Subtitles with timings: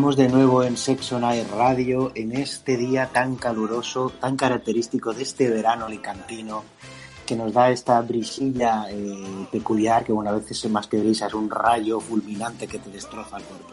[0.00, 5.24] Estamos de nuevo en Sexo Night Radio en este día tan caluroso, tan característico de
[5.24, 6.64] este verano alicantino,
[7.26, 11.34] que nos da esta brisilla eh, peculiar que bueno, a veces más que brisa es
[11.34, 13.68] un rayo fulminante que te destroza el cuerpo.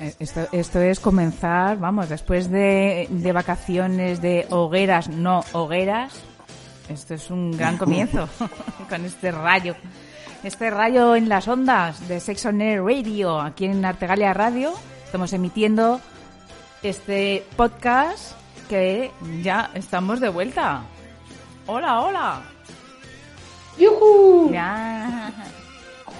[0.00, 6.14] Eh, Esto, esto es comenzar, vamos, después de, de vacaciones de hogueras, no hogueras,
[6.88, 8.26] esto es un gran comienzo
[8.88, 9.76] con este rayo.
[10.42, 14.72] Este rayo en las ondas de Sex on Air Radio, aquí en Artegalia Radio.
[15.04, 16.00] Estamos emitiendo
[16.82, 18.32] este podcast
[18.68, 20.82] que ya estamos de vuelta.
[21.68, 22.42] Hola, hola.
[23.78, 24.50] ¡Yujú!
[24.52, 25.32] Ya.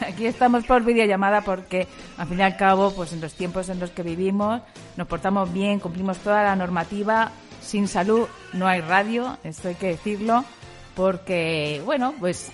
[0.06, 3.80] Aquí estamos por videollamada porque, al fin y al cabo, pues en los tiempos en
[3.80, 4.62] los que vivimos,
[4.96, 7.32] nos portamos bien, cumplimos toda la normativa.
[7.60, 10.44] Sin salud no hay radio, esto hay que decirlo,
[10.94, 12.52] porque, bueno, pues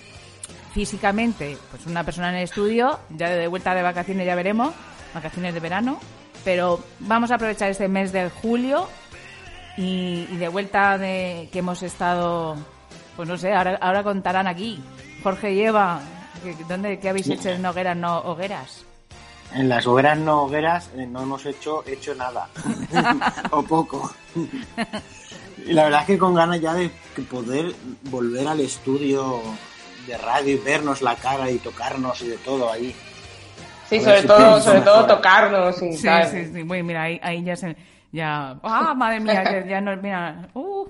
[0.73, 4.73] físicamente, pues una persona en el estudio, ya de vuelta de vacaciones ya veremos,
[5.13, 5.99] vacaciones de verano,
[6.43, 8.87] pero vamos a aprovechar este mes de julio
[9.77, 12.55] y, y de vuelta de que hemos estado,
[13.15, 14.81] pues no sé, ahora, ahora contarán aquí,
[15.23, 15.99] Jorge y Eva,
[16.43, 18.85] que- ¿dónde, ¿qué habéis hecho en hogueras, no hogueras?
[19.53, 22.47] En las hogueras no hogueras eh, no hemos hecho, hecho nada,
[23.51, 24.13] o poco.
[25.65, 26.91] y la verdad es que con ganas ya de
[27.29, 29.41] poder volver al estudio
[30.09, 32.95] de radio y vernos la cara y tocarnos y de todo ahí.
[33.89, 36.27] Sí, sobre si todo, sobre todo tocarnos y Sí, tal.
[36.27, 37.75] sí, sí, bueno, mira, ahí, ahí ya se,
[38.11, 40.85] ya, ah, madre mía, ya, ya no, mira, uh,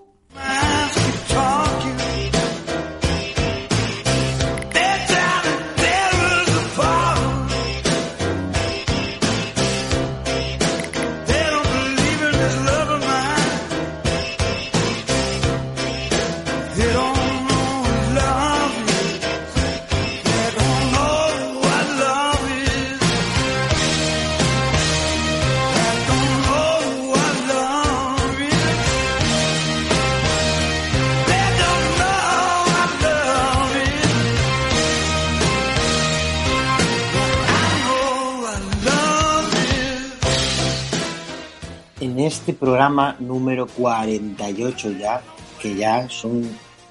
[42.19, 45.21] Este programa número 48 ya,
[45.57, 46.49] que ya son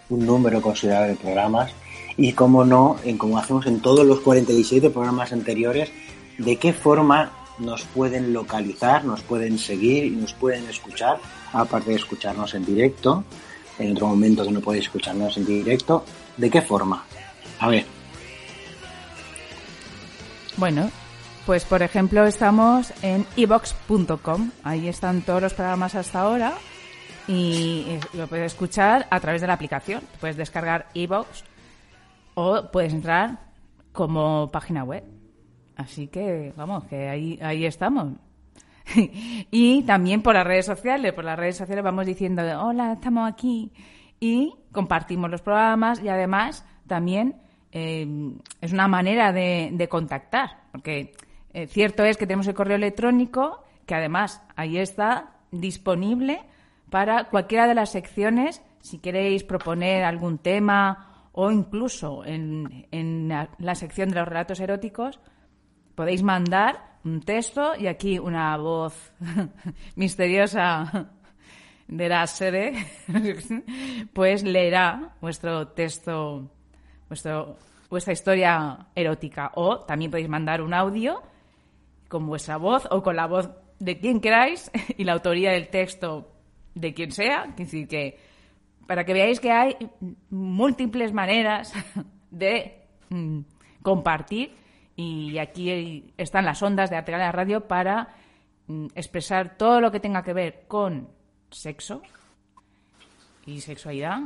[0.08, 1.70] un número considerable de programas,
[2.16, 5.90] y como no, en como hacemos en todos los 47 programas anteriores,
[6.38, 11.18] de qué forma nos pueden localizar, nos pueden seguir y nos pueden escuchar,
[11.52, 13.22] aparte de escucharnos en directo,
[13.78, 16.06] en otro momento que no podéis escucharnos en directo,
[16.38, 17.04] ¿de qué forma?
[17.60, 17.84] A ver,
[20.56, 20.90] Bueno,
[21.48, 24.50] pues por ejemplo estamos en evox.com.
[24.64, 26.52] Ahí están todos los programas hasta ahora
[27.26, 30.02] y lo puedes escuchar a través de la aplicación.
[30.20, 31.44] Puedes descargar evox
[32.34, 33.38] o puedes entrar
[33.92, 35.02] como página web.
[35.74, 38.12] Así que vamos, que ahí, ahí estamos.
[39.50, 43.72] y también por las redes sociales, por las redes sociales vamos diciendo, hola, estamos aquí
[44.20, 47.36] y compartimos los programas y además también
[47.72, 48.06] eh,
[48.60, 51.14] es una manera de, de contactar, porque
[51.52, 56.42] eh, cierto es que tenemos el correo electrónico que además ahí está disponible
[56.90, 63.48] para cualquiera de las secciones, si queréis proponer algún tema o incluso en, en la,
[63.58, 65.20] la sección de los relatos eróticos,
[65.94, 69.12] podéis mandar un texto y aquí una voz
[69.96, 71.10] misteriosa
[71.88, 72.74] de la sede,
[74.12, 76.50] pues leerá vuestro texto,
[77.08, 77.56] vuestro,
[77.88, 79.52] vuestra historia erótica.
[79.54, 81.22] O también podéis mandar un audio
[82.08, 86.32] con vuestra voz o con la voz de quien queráis y la autoría del texto
[86.74, 87.54] de quien sea.
[87.56, 88.18] Es que
[88.86, 89.76] para que veáis que hay
[90.30, 91.72] múltiples maneras
[92.30, 93.40] de mm,
[93.82, 94.54] compartir
[94.96, 98.16] y aquí están las ondas de la Radio para
[98.66, 101.08] mm, expresar todo lo que tenga que ver con
[101.50, 102.02] sexo
[103.46, 104.20] y sexualidad.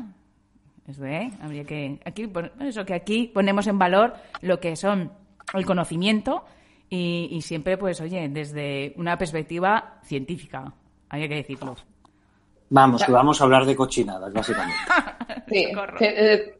[0.86, 1.30] Eso, ¿eh?
[1.40, 2.28] Habría que aquí
[2.60, 5.12] eso que aquí ponemos en valor lo que son
[5.54, 6.44] el conocimiento
[6.94, 10.74] y, y siempre pues oye desde una perspectiva científica
[11.08, 11.74] habría que decirlo
[12.68, 14.78] Vamos, que vamos a hablar de cochinadas, básicamente.
[15.48, 15.66] Sí,
[16.00, 16.54] eh,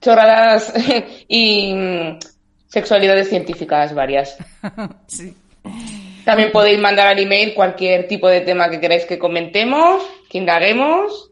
[0.00, 0.72] chorradas
[1.28, 2.18] y mm,
[2.66, 4.36] sexualidades científicas varias.
[5.06, 5.36] sí
[6.24, 11.30] También podéis mandar al email cualquier tipo de tema que queráis que comentemos, que indaguemos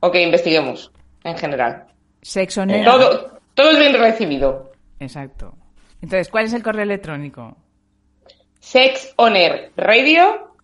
[0.00, 0.90] o que investiguemos
[1.24, 1.86] en general.
[2.20, 4.72] sexo Eh, negro Todo, todo es bien recibido.
[4.98, 5.54] exacto
[6.02, 7.56] entonces cuál es el correo electrónico
[8.60, 10.54] Sexonerradio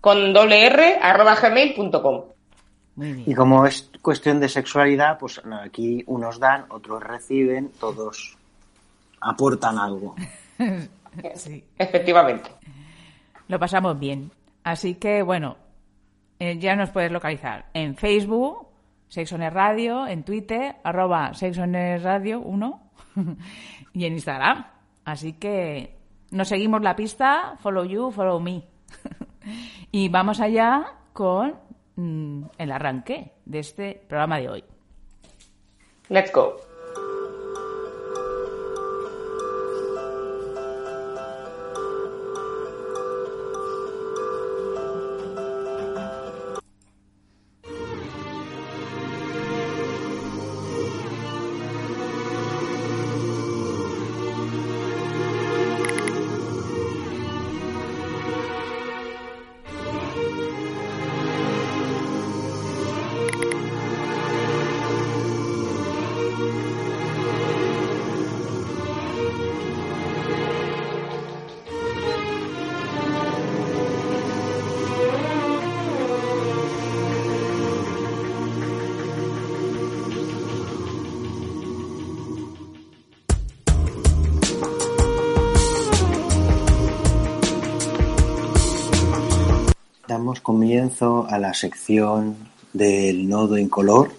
[0.00, 2.24] con doble r arroba gmail.com.
[2.98, 8.38] Y como es cuestión de sexualidad, pues no, aquí unos dan, otros reciben, todos
[9.20, 10.14] aportan algo.
[11.34, 12.50] sí Efectivamente.
[13.48, 14.30] lo pasamos bien.
[14.64, 15.56] Así que, bueno,
[16.38, 18.68] eh, ya nos puedes localizar en Facebook,
[19.08, 22.90] Sexones Radio, en Twitter, arroba Sexones Radio 1
[23.92, 24.66] y en Instagram.
[25.04, 25.95] Así que
[26.30, 28.64] nos seguimos la pista, follow you, follow me.
[29.92, 31.54] y vamos allá con
[31.96, 34.64] mm, el arranque de este programa de hoy.
[36.08, 36.65] Let's go.
[90.26, 92.34] Damos comienzo a la sección
[92.72, 94.10] del nodo incolor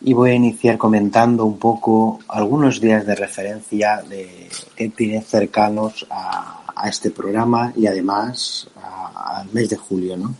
[0.00, 6.04] y voy a iniciar comentando un poco algunos días de referencia de, que tiene cercanos
[6.10, 10.16] a, a este programa y además a- al mes de julio.
[10.16, 10.34] ¿no?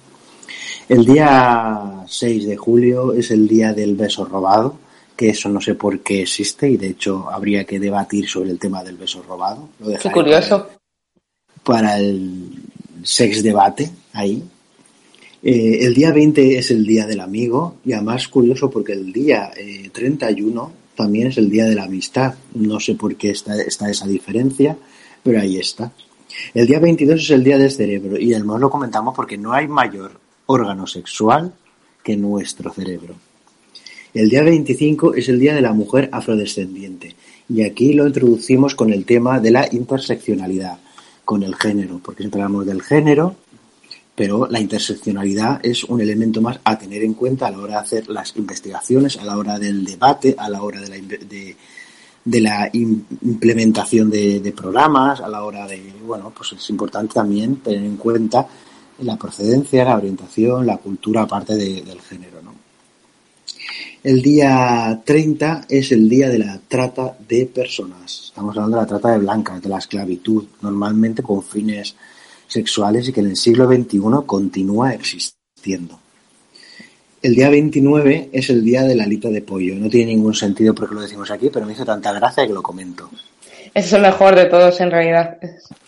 [0.89, 4.75] El día 6 de julio es el día del beso robado,
[5.15, 8.59] que eso no sé por qué existe y de hecho habría que debatir sobre el
[8.59, 9.69] tema del beso robado.
[9.79, 10.71] Lo Qué curioso.
[11.63, 12.51] para el
[13.05, 14.43] sex debate ahí.
[15.43, 19.51] Eh, el día 20 es el día del amigo y además curioso porque el día
[19.55, 22.35] eh, 31 también es el día de la amistad.
[22.55, 24.79] No sé por qué está, está esa diferencia,
[25.23, 25.93] pero ahí está.
[26.55, 29.69] El día 22 es el día del cerebro y además lo comentamos porque no hay
[29.69, 31.53] mayor órgano sexual
[32.03, 33.15] que nuestro cerebro.
[34.15, 37.17] El día 25 es el Día de la Mujer Afrodescendiente
[37.49, 40.79] y aquí lo introducimos con el tema de la interseccionalidad,
[41.25, 43.35] con el género, porque siempre hablamos del género,
[44.15, 47.81] pero la interseccionalidad es un elemento más a tener en cuenta a la hora de
[47.81, 51.57] hacer las investigaciones, a la hora del debate, a la hora de la, de,
[52.25, 57.57] de la im- implementación de, programas, a la hora de, bueno, pues es importante también
[57.57, 58.47] tener en cuenta
[59.01, 62.55] la procedencia, la orientación, la cultura aparte de- del género, ¿no?
[64.05, 68.25] El día 30 es el día de la trata de personas.
[68.27, 71.97] Estamos hablando de la trata de blancas, de la esclavitud, normalmente con fines
[72.47, 75.99] sexuales y que en el siglo XXI continúa existiendo.
[77.23, 79.75] El día 29 es el día de la alita de pollo.
[79.77, 82.63] No tiene ningún sentido porque lo decimos aquí, pero me hizo tanta gracia que lo
[82.63, 83.09] comento.
[83.73, 85.39] Ese es el mejor de todos en realidad.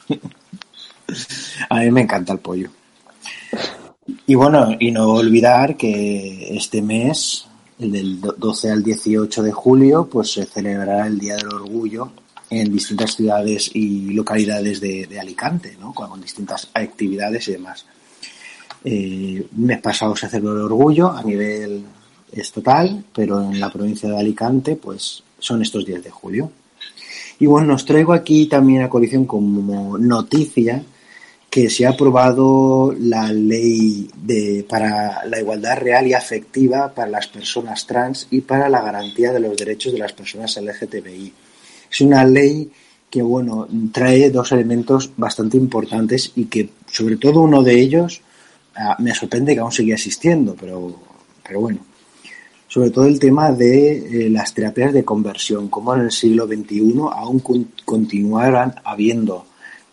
[1.69, 2.71] A mí me encanta el pollo.
[4.27, 7.47] Y bueno, y no olvidar que este mes,
[7.79, 12.13] el del do- 12 al 18 de julio, pues se celebrará el Día del Orgullo
[12.51, 15.93] en distintas ciudades y localidades de, Alicante, ¿no?
[15.93, 17.87] con distintas actividades y demás.
[18.85, 21.85] Eh, mes pasado se celebró el orgullo a nivel
[22.33, 26.51] estatal, pero en la provincia de Alicante, pues son estos días de julio.
[27.39, 30.83] Y bueno, nos traigo aquí también a coalición como noticia
[31.51, 37.29] que se ha aprobado la ley de, para la igualdad real y afectiva para las
[37.29, 41.33] personas trans y para la garantía de los derechos de las personas LGTBI.
[41.97, 42.71] Es una ley
[43.09, 48.21] que, bueno, trae dos elementos bastante importantes y que, sobre todo, uno de ellos
[48.75, 50.95] ah, me sorprende que aún siga existiendo, pero,
[51.43, 51.79] pero bueno.
[52.69, 56.97] Sobre todo el tema de eh, las terapias de conversión, como en el siglo XXI
[57.13, 57.43] aún
[57.87, 59.47] continuarán habiendo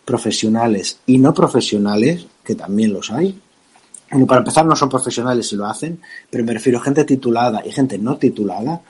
[0.04, 3.40] profesionales y no profesionales, que también los hay.
[4.10, 7.62] Bueno, para empezar, no son profesionales si lo hacen, pero me refiero a gente titulada
[7.64, 8.82] y gente no titulada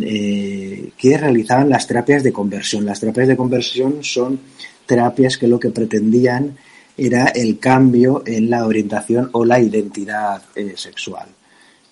[0.00, 2.84] eh, que realizaban las terapias de conversión.
[2.84, 4.40] Las terapias de conversión son
[4.86, 6.56] terapias que lo que pretendían
[6.96, 11.28] era el cambio en la orientación o la identidad eh, sexual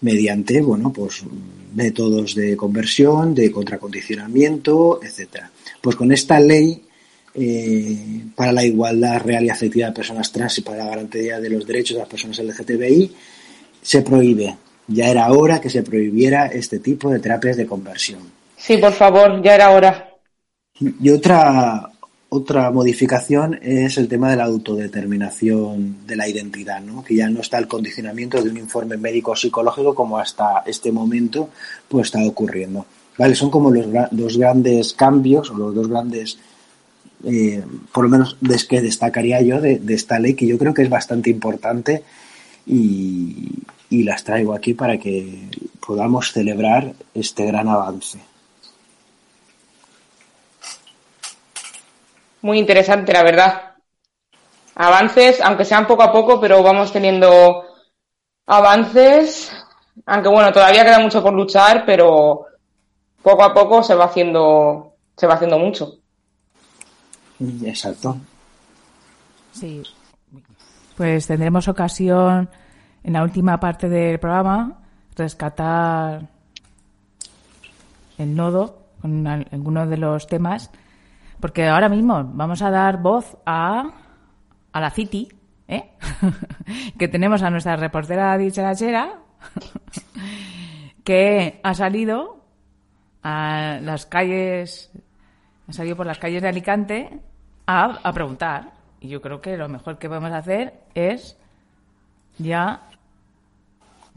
[0.02, 1.22] mediante bueno pues
[1.74, 6.82] métodos de conversión de contracondicionamiento etcétera pues con esta ley
[7.34, 11.48] eh, para la igualdad real y afectiva de personas trans y para la garantía de
[11.48, 13.10] los derechos de las personas LGTBI,
[13.80, 14.54] se prohíbe.
[14.92, 18.20] Ya era hora que se prohibiera este tipo de terapias de conversión.
[18.56, 20.08] Sí, por favor, ya era hora.
[20.78, 21.90] Y otra,
[22.28, 27.04] otra modificación es el tema de la autodeterminación de la identidad, ¿no?
[27.04, 31.50] que ya no está el condicionamiento de un informe médico psicológico como hasta este momento
[31.88, 32.86] pues está ocurriendo.
[33.18, 33.34] ¿Vale?
[33.34, 36.38] Son como los dos grandes cambios o los dos grandes
[37.24, 40.82] eh, por lo menos es que destacaría yo de, esta ley que yo creo que
[40.82, 42.02] es bastante importante
[42.66, 43.48] y,
[44.02, 45.50] las traigo aquí para que
[45.86, 48.18] podamos celebrar este gran avance.
[52.40, 53.72] Muy interesante, la verdad.
[54.74, 57.64] Avances, aunque sean poco a poco, pero vamos teniendo
[58.46, 59.52] avances.
[60.06, 62.46] Aunque bueno, todavía queda mucho por luchar, pero
[63.22, 65.98] poco a poco se va haciendo, se va haciendo mucho.
[67.64, 68.16] Exacto.
[69.52, 69.82] Sí.
[70.96, 72.48] Pues tendremos ocasión
[73.04, 74.78] en la última parte del programa
[75.16, 76.28] rescatar
[78.18, 80.70] el nodo con algunos de los temas,
[81.40, 83.90] porque ahora mismo vamos a dar voz a,
[84.72, 85.28] a la City,
[85.66, 85.90] ¿eh?
[86.98, 89.18] que tenemos a nuestra reportera dicharachera,
[91.04, 92.44] que ha salido
[93.22, 94.90] a las calles,
[95.68, 97.20] ha salido por las calles de Alicante
[97.66, 98.72] a, preguntar.
[99.00, 101.36] Y yo creo que lo mejor que podemos hacer es
[102.38, 102.88] ya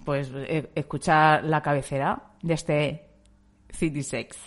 [0.05, 3.09] pues e, escuchar la cabecera de este
[3.69, 4.37] City Sex.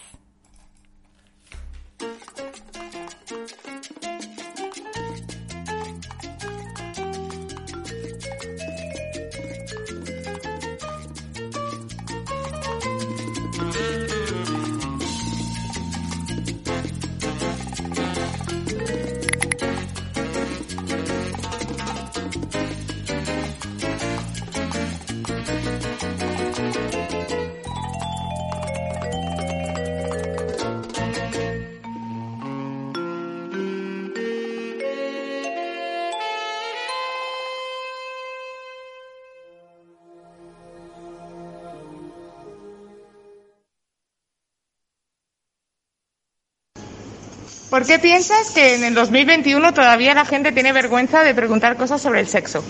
[47.78, 52.02] ¿Por qué piensas que en el 2021 todavía la gente tiene vergüenza de preguntar cosas
[52.02, 52.64] sobre el sexo?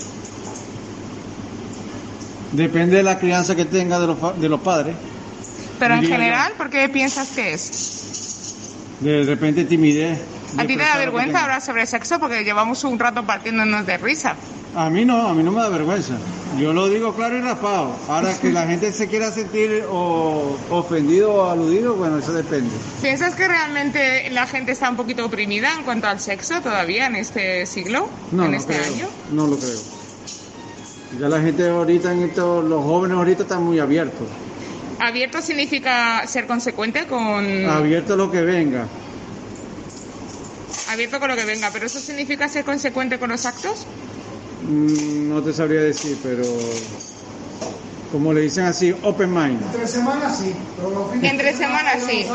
[2.53, 4.95] Depende de la crianza que tenga de los, de los padres.
[5.79, 8.99] Pero en general, ¿por qué piensas que es?
[9.00, 10.21] De repente timidez.
[10.59, 12.21] ¿A ti te da vergüenza hablar sobre sexo?
[12.21, 14.37] Porque llevamos un rato partiéndonos de risa.
[14.75, 16.15] A mí no, a mí no me da vergüenza.
[16.59, 17.95] Yo lo digo claro y raspado.
[18.09, 22.71] Ahora que la gente se quiera sentir ofendido o aludido, bueno, eso depende.
[23.03, 27.17] ¿Piensas que realmente la gente está un poquito oprimida en cuanto al sexo todavía en
[27.17, 28.09] este siglo?
[28.33, 28.95] No, en no este creo.
[28.95, 29.07] año?
[29.33, 29.81] No lo creo.
[31.19, 34.27] Ya la gente ahorita, en esto, los jóvenes ahorita están muy abiertos.
[35.01, 37.67] ¿Abierto significa ser consecuente con...?
[37.67, 38.87] Abierto lo que venga.
[40.89, 43.87] Abierto con lo que venga, pero ¿eso significa ser consecuente con los actos?
[44.62, 46.45] Mm, no te sabría decir, pero
[48.11, 49.62] como le dicen así, open mind.
[49.62, 50.55] Entre semanas sí,
[51.23, 52.27] Entre semanas sí.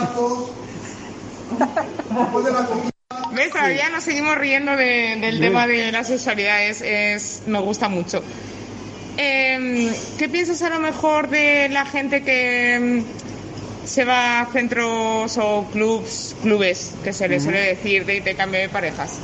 [3.33, 3.49] ¿Ves?
[3.51, 8.21] Todavía nos seguimos riendo del tema de la sexualidad, es, es, me gusta mucho.
[9.17, 13.03] Em, ¿Qué piensas a lo mejor de la gente que,
[13.85, 18.69] se va a centros o clubs, clubes, que se le suele decir de intercambio de
[18.69, 19.19] parejas.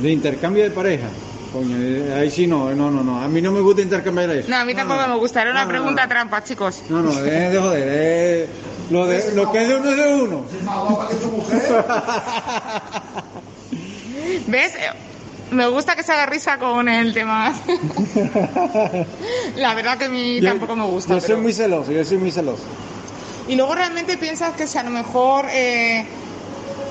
[0.00, 1.08] De intercambio de pareja.
[1.52, 3.20] Coño, eh, ahí sí no, no, no, no.
[3.22, 4.48] A mí no me gusta intercambiar eso.
[4.50, 5.40] No, a mí tampoco me gusta.
[5.42, 6.08] Era una No, pregunta no.
[6.08, 6.82] trampa, chicos.
[6.90, 7.88] No, no, dejen de joder.
[7.90, 8.48] eh,
[8.90, 10.44] lo, de, lo que es de uno es de uno.
[14.46, 14.74] ¿Ves?
[14.74, 14.78] Eh,
[15.50, 17.54] Me gusta que se haga risa con el tema.
[19.56, 21.14] La verdad que a mí Yo- tampoco me gusta.
[21.14, 22.62] Yo pero- soy muy celoso, yo soy muy celoso.
[23.48, 26.04] Y luego realmente piensas que si a lo mejor eh,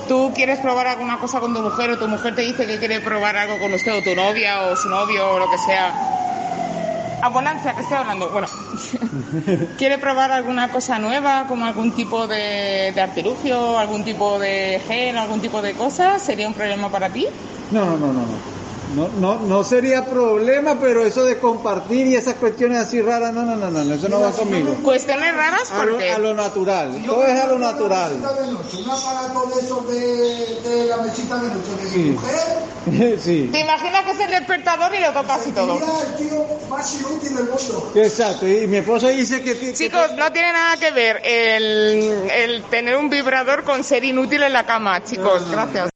[0.08, 3.00] tú quieres probar alguna cosa con tu mujer o tu mujer te dice que quiere
[3.00, 5.92] probar algo con usted o tu novia o su novio o lo que sea.
[7.20, 8.28] Abundancia, que estoy hablando.
[8.30, 8.46] Bueno,
[9.78, 15.18] quiere probar alguna cosa nueva, como algún tipo de, de artilugio, algún tipo de gel,
[15.18, 17.26] algún tipo de cosa, ¿sería un problema para ti?
[17.70, 18.57] No, no, no, no, no.
[18.94, 23.42] No, no, no sería problema, pero eso de compartir y esas cuestiones así raras, no,
[23.44, 24.74] no, no, no, eso no va conmigo.
[24.82, 26.10] Cuestiones raras A lo, porque...
[26.10, 28.12] a lo natural, todo es a lo natural.
[28.20, 31.98] de noche, un aparato de esos de, de la mesita de noche de Sí.
[31.98, 35.74] mi mujer, sí, ¿Te imaginas que es el despertador y lo tocas y todo?
[35.74, 37.92] el tío más inútil del mundo.
[37.94, 38.48] exacto.
[38.48, 39.58] Y mi esposa dice que...
[39.58, 44.42] que- Chicos, no tiene nada que ver el, el tener un vibrador con ser inútil
[44.42, 45.42] en la cama, chicos.
[45.42, 45.62] No, no, no.
[45.66, 45.90] Gracias.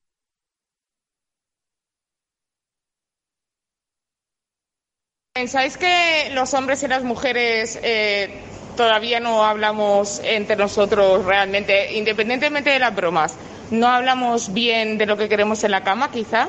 [5.43, 8.45] ¿Pensáis que los hombres y las mujeres eh,
[8.77, 13.35] todavía no hablamos entre nosotros realmente, independientemente de las bromas?
[13.73, 16.49] ¿No hablamos bien de lo que queremos en la cama, quizá?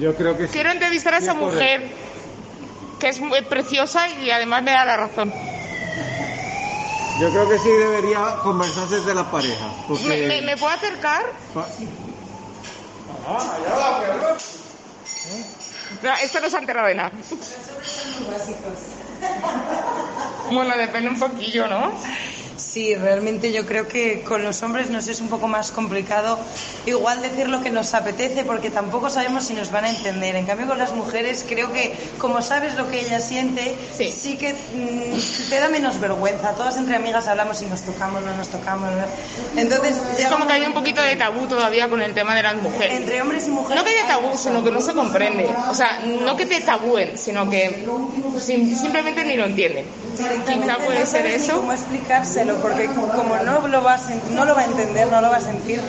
[0.00, 0.52] Yo creo que sí.
[0.54, 1.90] Quiero entrevistar a esa mujer
[2.98, 5.30] que es muy preciosa y además me da la razón.
[7.20, 9.66] Yo creo que sí debería conversarse de la pareja.
[9.86, 10.04] Porque...
[10.04, 11.20] ¿Me, me- me puedo acercar?
[11.52, 11.68] pa-
[16.00, 17.12] No, esto no se ha enterrado de nada.
[20.50, 21.92] Bueno, depende un poquillo, ¿no?
[22.62, 26.38] Sí, realmente yo creo que con los hombres nos es un poco más complicado
[26.86, 30.36] igual decir lo que nos apetece porque tampoco sabemos si nos van a entender.
[30.36, 34.10] En cambio con las mujeres creo que como sabes lo que ella siente, Sí.
[34.10, 36.52] sí, que mm, te da menos vergüenza.
[36.52, 38.90] Todas entre amigas hablamos si nos tocamos, no nos tocamos.
[38.92, 39.60] ¿no?
[39.60, 42.56] Entonces Es como que hay un poquito de tabú todavía con el tema de las
[42.56, 42.96] mujeres.
[42.96, 43.76] entre hombres y mujeres.
[43.76, 45.48] No que haya tabú, sino que no se comprende.
[45.68, 47.84] O sea, no que te tabúen, sino que
[48.40, 49.84] sim- simplemente ni lo entienden.
[50.46, 51.56] Quizá puede ser eso.
[51.56, 55.20] cómo explicárselo, porque como no lo, va a, sen- no lo va a entender, no
[55.20, 55.80] lo va a sentir,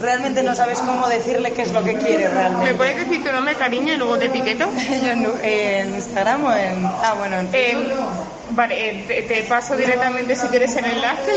[0.00, 2.74] realmente no sabes cómo decirle qué es lo que quiere ¿Me realmente.
[2.74, 4.70] puedes decir tu nombre, cariño, y luego te etiqueto?
[5.02, 6.84] Yo en, en Instagram o en...
[6.86, 7.76] Ah, bueno, en Eh,
[8.50, 11.32] vale, eh, te, te paso directamente si quieres el enlace.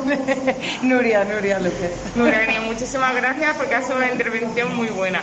[0.82, 1.92] Nuria, Nuria López.
[2.14, 5.22] Nuria, Nuria, muchísimas gracias porque ha sido una intervención muy buena.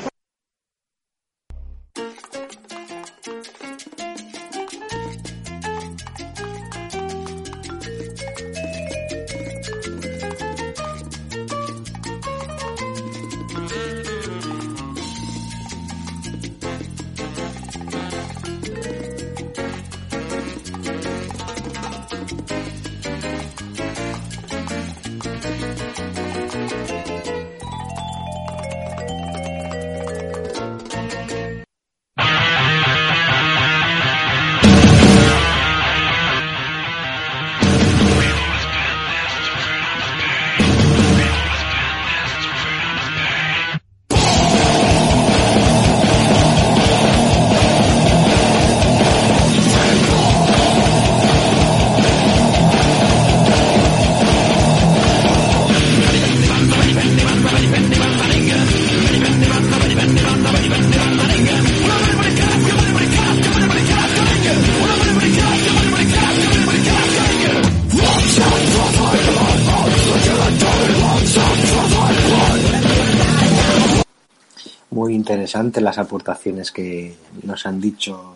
[75.48, 78.36] Interesantes las aportaciones que nos han dicho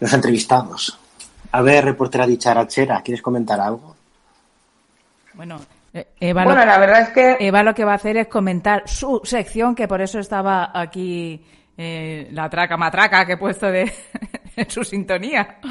[0.00, 0.98] los entrevistados.
[1.52, 3.94] A ver, reportera dicharachera, ¿quieres comentar algo?
[5.34, 5.60] Bueno,
[5.92, 8.28] eh, Eva, Bueno, lo, la verdad es que Eva lo que va a hacer es
[8.28, 11.44] comentar su sección, que por eso estaba aquí
[11.76, 13.92] eh, la traca matraca que he puesto de
[14.56, 15.58] en su sintonía.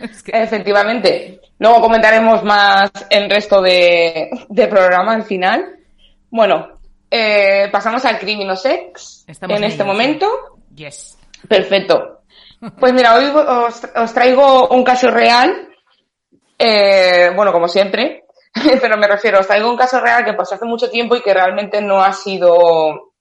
[0.00, 1.40] Es que- Efectivamente.
[1.58, 5.74] Luego comentaremos más el resto de, de programa al final.
[6.30, 6.77] Bueno,
[7.10, 10.28] eh, pasamos al crimen o sex Estamos en este momento.
[10.74, 11.18] yes.
[11.48, 12.22] Perfecto.
[12.78, 15.68] Pues mira, hoy os, os traigo un caso real.
[16.58, 18.24] eh, bueno, como siempre,
[18.80, 21.32] pero me refiero, os traigo un caso real que pasó hace mucho tiempo y que
[21.32, 23.12] realmente no ha sido,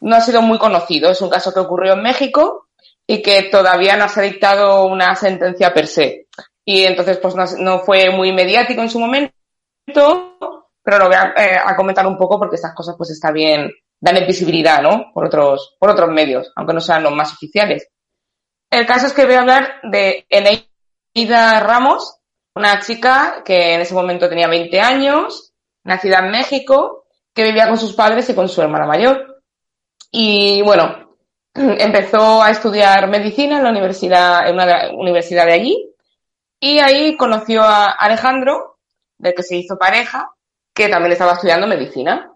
[0.00, 1.10] no ha sido muy conocido.
[1.10, 2.66] Es un caso que ocurrió en México
[3.06, 6.26] y que todavía no se ha dictado una sentencia per se.
[6.64, 9.32] y entonces pues no, no fue muy mediático en su momento,
[10.86, 13.72] pero lo voy a, eh, a, comentar un poco porque estas cosas pues está bien,
[14.00, 15.10] dan visibilidad, ¿no?
[15.12, 17.88] Por otros, por otros medios, aunque no sean los más oficiales.
[18.70, 22.20] El caso es que voy a hablar de Eneida Ramos,
[22.54, 27.78] una chica que en ese momento tenía 20 años, nacida en México, que vivía con
[27.78, 29.42] sus padres y con su hermana mayor.
[30.12, 31.16] Y bueno,
[31.54, 35.94] empezó a estudiar medicina en la universidad, en una universidad de allí,
[36.60, 38.78] y ahí conoció a Alejandro,
[39.18, 40.30] del que se hizo pareja,
[40.76, 42.30] que también estaba estudiando medicina.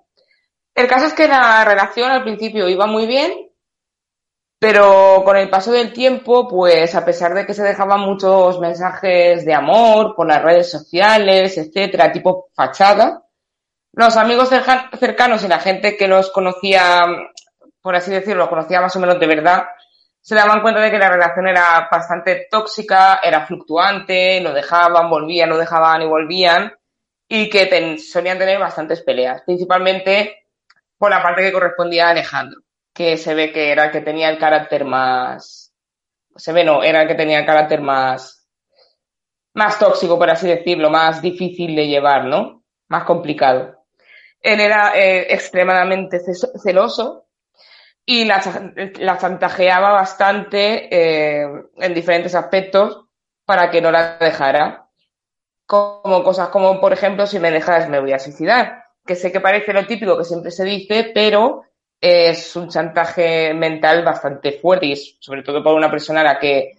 [0.75, 3.51] El caso es que la relación al principio iba muy bien,
[4.59, 9.45] pero con el paso del tiempo, pues a pesar de que se dejaban muchos mensajes
[9.45, 13.23] de amor por las redes sociales, etcétera, tipo fachada,
[13.93, 17.03] los amigos cercanos y la gente que los conocía,
[17.83, 19.65] por así decirlo, conocía más o menos de verdad,
[20.23, 25.51] se daban cuenta de que la relación era bastante tóxica, era fluctuante, lo dejaban, volvían,
[25.51, 26.73] lo dejaban y volvían,
[27.33, 30.47] y que solían tener bastantes peleas, principalmente
[30.99, 32.61] por la parte que correspondía a Alejandro,
[32.93, 35.73] que se ve que era el que tenía el carácter más,
[36.35, 38.49] se ve no, era el que tenía el carácter más,
[39.55, 42.65] más tóxico, por así decirlo, más difícil de llevar, ¿no?
[42.89, 43.85] Más complicado.
[44.41, 46.19] Él era eh, extremadamente
[46.61, 47.29] celoso,
[48.05, 48.43] y la,
[48.99, 53.05] la chantajeaba bastante eh, en diferentes aspectos
[53.45, 54.80] para que no la dejara.
[55.71, 59.39] Como cosas como, por ejemplo, si me dejas me voy a suicidar, que sé que
[59.39, 61.63] parece lo típico que siempre se dice, pero
[62.01, 66.73] es un chantaje mental bastante fuerte y sobre todo para una persona a la que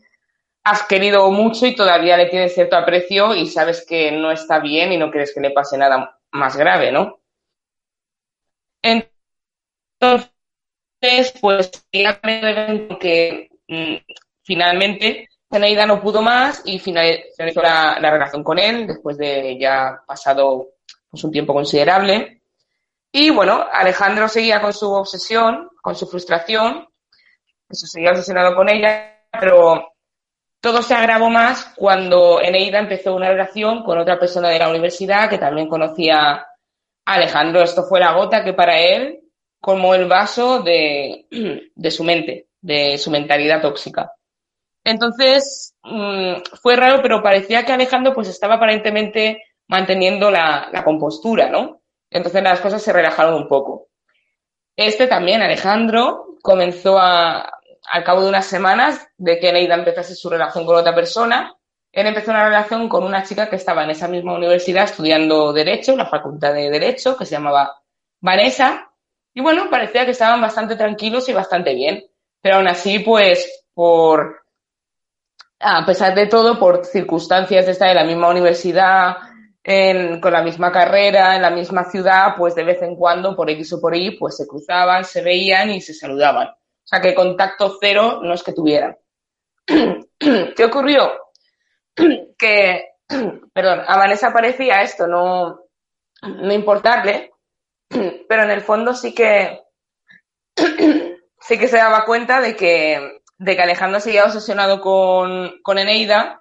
[0.66, 4.92] has querido mucho y todavía le tienes cierto aprecio y sabes que no está bien
[4.92, 7.22] y no quieres que le pase nada más grave, ¿no?
[10.02, 10.34] Entonces,
[11.40, 11.72] pues
[13.00, 13.96] que mm,
[14.44, 20.02] finalmente Zeneida no pudo más y finalizó la, la, relación con él después de ya
[20.08, 20.70] pasado
[21.10, 22.42] pues, un tiempo considerable.
[23.12, 26.88] Y bueno, Alejandro seguía con su obsesión, con su frustración,
[27.70, 29.94] eso seguía obsesionado con ella, pero
[30.62, 35.30] todo se agravó más cuando Eneida empezó una relación con otra persona de la universidad
[35.30, 36.46] que también conocía a
[37.06, 37.62] Alejandro.
[37.62, 39.22] Esto fue la gota que para él
[39.60, 41.28] como el vaso de,
[41.76, 44.12] de su mente, de su mentalidad tóxica.
[44.84, 51.50] Entonces, mmm, fue raro, pero parecía que Alejandro pues estaba aparentemente manteniendo la, la, compostura,
[51.50, 51.82] ¿no?
[52.10, 53.88] Entonces las cosas se relajaron un poco.
[54.76, 57.60] Este también, Alejandro, comenzó a,
[57.92, 61.56] al cabo de unas semanas de que Neida empezase su relación con otra persona,
[61.92, 65.96] él empezó una relación con una chica que estaba en esa misma universidad estudiando Derecho,
[65.96, 67.82] la Facultad de Derecho, que se llamaba
[68.22, 68.92] Vanessa,
[69.34, 72.04] y bueno, parecía que estaban bastante tranquilos y bastante bien.
[72.42, 74.41] Pero aún así, pues, por,
[75.62, 79.18] a pesar de todo, por circunstancias de estar en la misma universidad,
[79.64, 83.74] con la misma carrera, en la misma ciudad, pues de vez en cuando, por X
[83.74, 86.48] o por Y, pues se cruzaban, se veían y se saludaban.
[86.48, 88.98] O sea que contacto cero no es que tuvieran.
[90.20, 91.12] ¿Qué ocurrió?
[92.38, 92.94] que,
[93.54, 95.62] perdón, a Vanessa parecía esto no,
[96.24, 97.32] no importarle,
[98.28, 99.60] pero en el fondo sí que
[101.42, 106.40] sí que se daba cuenta de que, de que Alejandro seguía obsesionado con, con Eneida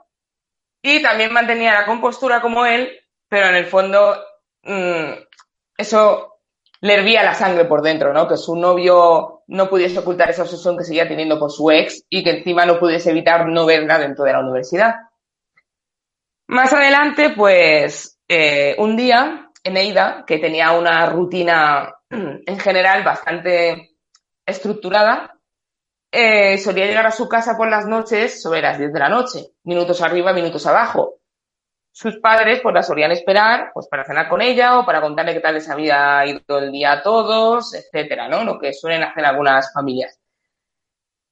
[0.83, 2.91] y también mantenía la compostura como él,
[3.27, 4.23] pero en el fondo
[4.65, 5.13] mmm,
[5.79, 6.41] eso
[6.83, 8.29] le hervía la sangre por dentro, ¿no?
[8.29, 12.23] Que su novio no pudiese ocultar esa obsesión que seguía teniendo por su ex y
[12.23, 14.97] que encima no pudiese evitar no verla dentro de la universidad.
[16.49, 23.97] Más adelante, pues, eh, un día Eneida, que tenía una rutina en general bastante
[24.45, 25.40] estructurada,
[26.13, 29.53] eh, solía llegar a su casa por las noches sobre las 10 de la noche,
[29.65, 31.21] minutos arriba, minutos abajo.
[31.93, 35.41] Sus padres pues la solían esperar pues para cenar con ella o para contarle qué
[35.41, 38.45] tal les había ido el día a todos, etcétera, ¿no?
[38.45, 40.19] Lo que suelen hacer algunas familias.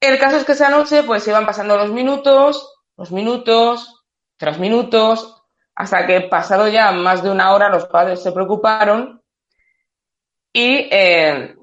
[0.01, 4.05] El caso es que esa noche pues iban pasando los minutos, los minutos,
[4.37, 5.43] tres minutos,
[5.75, 9.21] hasta que pasado ya más de una hora los padres se preocuparon
[10.53, 11.55] y eh,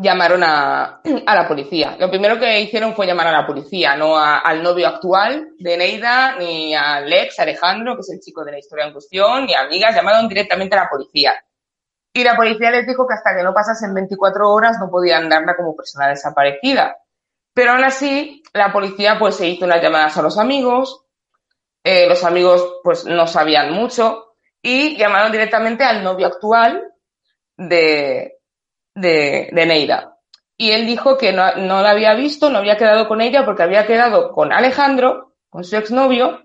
[0.00, 1.96] llamaron a, a, la policía.
[1.98, 5.76] Lo primero que hicieron fue llamar a la policía, no a, al novio actual de
[5.76, 9.54] Neida, ni al ex Alejandro, que es el chico de la historia en cuestión, ni
[9.54, 11.34] a amigas, llamaron directamente a la policía.
[12.12, 15.54] Y la policía les dijo que hasta que no pasasen 24 horas no podían darla
[15.56, 16.96] como persona desaparecida.
[17.52, 21.04] Pero aún así, la policía pues se hizo unas llamadas a los amigos,
[21.84, 26.92] eh, los amigos pues no sabían mucho y llamaron directamente al novio actual
[27.56, 28.35] de,
[28.96, 30.18] de, Neida.
[30.56, 33.62] Y él dijo que no, no la había visto, no había quedado con ella porque
[33.62, 36.42] había quedado con Alejandro, con su exnovio,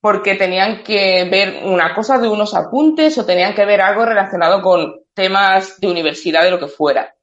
[0.00, 4.60] porque tenían que ver una cosa de unos apuntes o tenían que ver algo relacionado
[4.60, 7.14] con temas de universidad, de lo que fuera.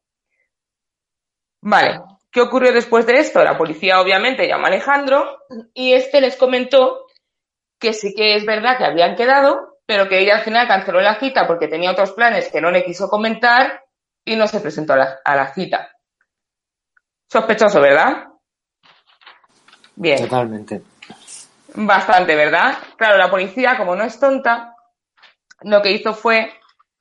[1.62, 2.00] Vale,
[2.32, 3.44] ¿qué ocurrió después de esto?
[3.44, 5.40] La policía obviamente llamó a Alejandro
[5.74, 7.08] y este les comentó
[7.78, 11.20] que sí que es verdad que habían quedado, pero que ella al final canceló la
[11.20, 13.84] cita porque tenía otros planes que no le quiso comentar
[14.30, 15.90] y no se presentó a la, a la cita.
[17.28, 18.28] Sospechoso, ¿verdad?
[19.96, 20.20] Bien.
[20.22, 20.84] Totalmente.
[21.74, 22.78] Bastante, ¿verdad?
[22.96, 24.76] Claro, la policía, como no es tonta,
[25.62, 26.54] lo que hizo fue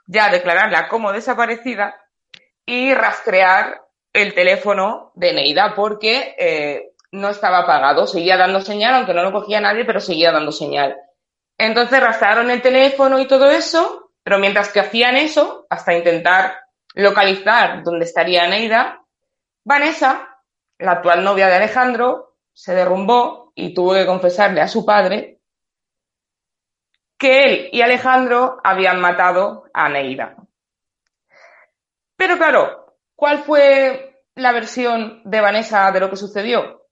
[0.07, 2.01] ya declararla como desaparecida
[2.65, 3.83] y rastrear
[4.15, 9.33] el teléfono de Neida porque eh, no estaba apagado, seguía dando señal, aunque no lo
[9.33, 10.97] cogía nadie, pero seguía dando señal.
[11.59, 16.68] Entonces rastrearon el teléfono y todo eso, pero mientras que hacían eso, hasta intentar
[16.99, 19.03] localizar dónde estaría Neida,
[19.65, 20.37] Vanessa,
[20.79, 25.41] la actual novia de Alejandro, se derrumbó y tuvo que confesarle a su padre
[27.17, 30.37] que él y Alejandro habían matado a Neida.
[32.17, 36.87] Pero claro, ¿cuál fue la versión de Vanessa de lo que sucedió?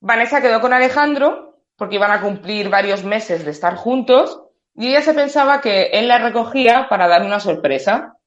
[0.00, 4.42] Vanessa quedó con Alejandro porque iban a cumplir varios meses de estar juntos
[4.74, 8.17] y ella se pensaba que él la recogía para darle una sorpresa.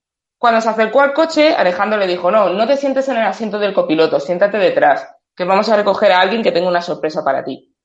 [0.42, 3.60] Cuando se acercó al coche, Alejandro le dijo, no, no te sientes en el asiento
[3.60, 7.44] del copiloto, siéntate detrás, que vamos a recoger a alguien que tenga una sorpresa para
[7.44, 7.76] ti.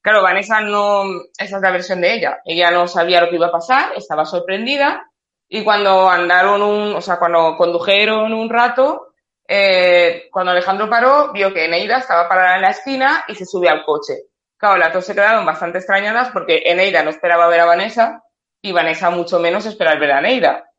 [0.00, 1.02] Claro, Vanessa no,
[1.36, 2.38] esa es la versión de ella.
[2.44, 5.10] Ella no sabía lo que iba a pasar, estaba sorprendida
[5.48, 9.08] y cuando andaron un, o sea, cuando condujeron un rato,
[9.48, 13.72] eh, cuando Alejandro paró, vio que Eneida estaba parada en la esquina y se subió
[13.72, 14.26] al coche.
[14.56, 18.22] Claro, las dos se quedaron bastante extrañadas porque Eneida no esperaba ver a Vanessa
[18.62, 20.70] y Vanessa mucho menos esperaba ver a Neida.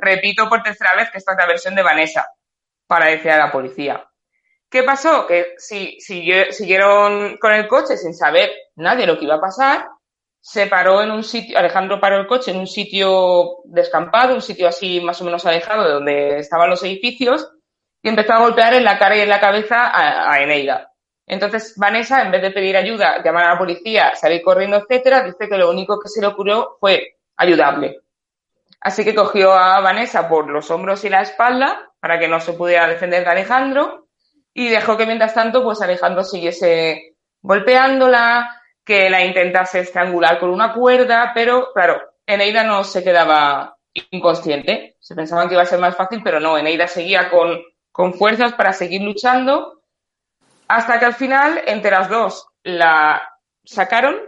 [0.00, 2.26] Repito por tercera vez que esta es la versión de Vanessa,
[2.86, 4.04] para decir a la policía.
[4.70, 5.26] ¿Qué pasó?
[5.26, 9.88] Que si, siguieron con el coche sin saber nadie lo que iba a pasar,
[10.40, 14.68] se paró en un sitio, Alejandro paró el coche en un sitio descampado, un sitio
[14.68, 17.50] así más o menos alejado de donde estaban los edificios,
[18.02, 20.90] y empezó a golpear en la cara y en la cabeza a, a Eneida.
[21.26, 25.48] Entonces Vanessa, en vez de pedir ayuda, llamar a la policía, salir corriendo, etcétera, dice
[25.48, 28.00] que lo único que se le ocurrió fue ayudarle.
[28.84, 32.52] Así que cogió a Vanessa por los hombros y la espalda para que no se
[32.52, 34.08] pudiera defender de Alejandro
[34.52, 40.74] y dejó que mientras tanto pues Alejandro siguiese golpeándola, que la intentase estrangular con una
[40.74, 43.74] cuerda, pero claro, Eneida no se quedaba
[44.10, 44.96] inconsciente.
[45.00, 48.52] Se pensaban que iba a ser más fácil, pero no, Eneida seguía con, con fuerzas
[48.52, 49.80] para seguir luchando
[50.68, 53.22] hasta que al final entre las dos la
[53.64, 54.20] sacaron,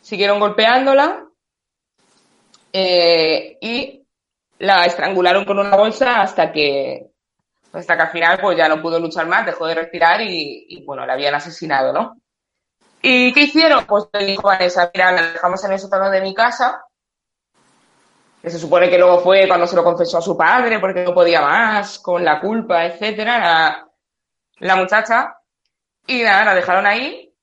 [0.00, 1.26] siguieron golpeándola
[2.78, 4.06] eh, y
[4.58, 7.10] la estrangularon con una bolsa hasta que
[7.72, 11.06] hasta que al final pues ya no pudo luchar más, dejó de respirar y, bueno,
[11.06, 12.20] la habían asesinado, ¿no?
[13.00, 13.86] ¿Y qué hicieron?
[13.86, 16.84] Pues le dijo Vanessa, mira, la dejamos en el sótano de mi casa,
[18.42, 21.14] que se supone que luego fue cuando se lo confesó a su padre porque no
[21.14, 23.88] podía más, con la culpa, etcétera, la,
[24.58, 25.34] la muchacha,
[26.06, 27.34] y nada, la dejaron ahí,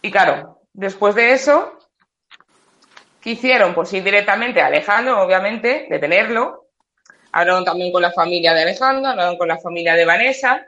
[0.00, 1.77] y claro, después de eso,
[3.28, 3.74] ¿Qué hicieron?
[3.74, 6.70] Pues ir directamente a Alejandro, obviamente, detenerlo.
[7.30, 10.66] Hablaron también con la familia de Alejandro, hablaron con la familia de Vanessa.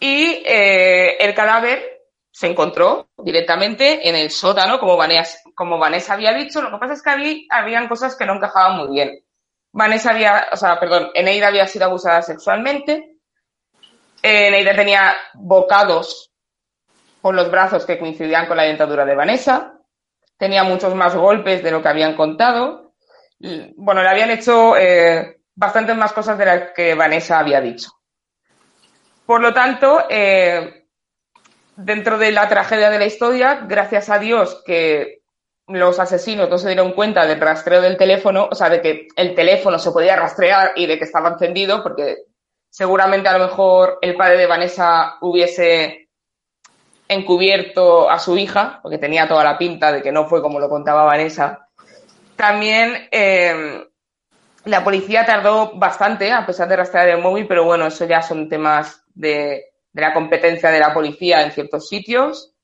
[0.00, 6.60] Y eh, el cadáver se encontró directamente en el sótano, como Vanessa, había dicho.
[6.60, 9.24] Lo que pasa es que había, habían cosas que no encajaban muy bien.
[9.70, 13.14] Vanessa había, o sea, perdón, Eneida había sido abusada sexualmente.
[14.20, 16.32] Eneida tenía bocados
[17.20, 19.79] por los brazos que coincidían con la dentadura de Vanessa
[20.40, 22.94] tenía muchos más golpes de lo que habían contado.
[23.76, 27.90] Bueno, le habían hecho eh, bastantes más cosas de las que Vanessa había dicho.
[29.26, 30.86] Por lo tanto, eh,
[31.76, 35.20] dentro de la tragedia de la historia, gracias a Dios que
[35.68, 39.34] los asesinos no se dieron cuenta del rastreo del teléfono, o sea, de que el
[39.34, 42.16] teléfono se podía rastrear y de que estaba encendido, porque
[42.70, 45.99] seguramente a lo mejor el padre de Vanessa hubiese
[47.10, 50.68] encubierto a su hija, porque tenía toda la pinta de que no fue como lo
[50.68, 51.68] contaba Vanessa.
[52.36, 53.84] También eh,
[54.64, 58.48] la policía tardó bastante, a pesar de rastrear el móvil, pero bueno, eso ya son
[58.48, 62.54] temas de, de la competencia de la policía en ciertos sitios.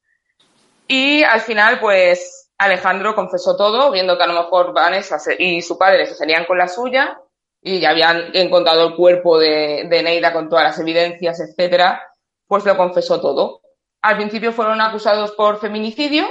[0.87, 5.77] Y al final, pues, Alejandro confesó todo, viendo que a lo mejor Vanessa y su
[5.77, 7.19] padre se salían con la suya
[7.61, 12.01] y ya habían encontrado el cuerpo de, de Neida con todas las evidencias, etcétera,
[12.47, 13.61] pues lo confesó todo.
[14.03, 16.27] Al principio fueron acusados por feminicidio,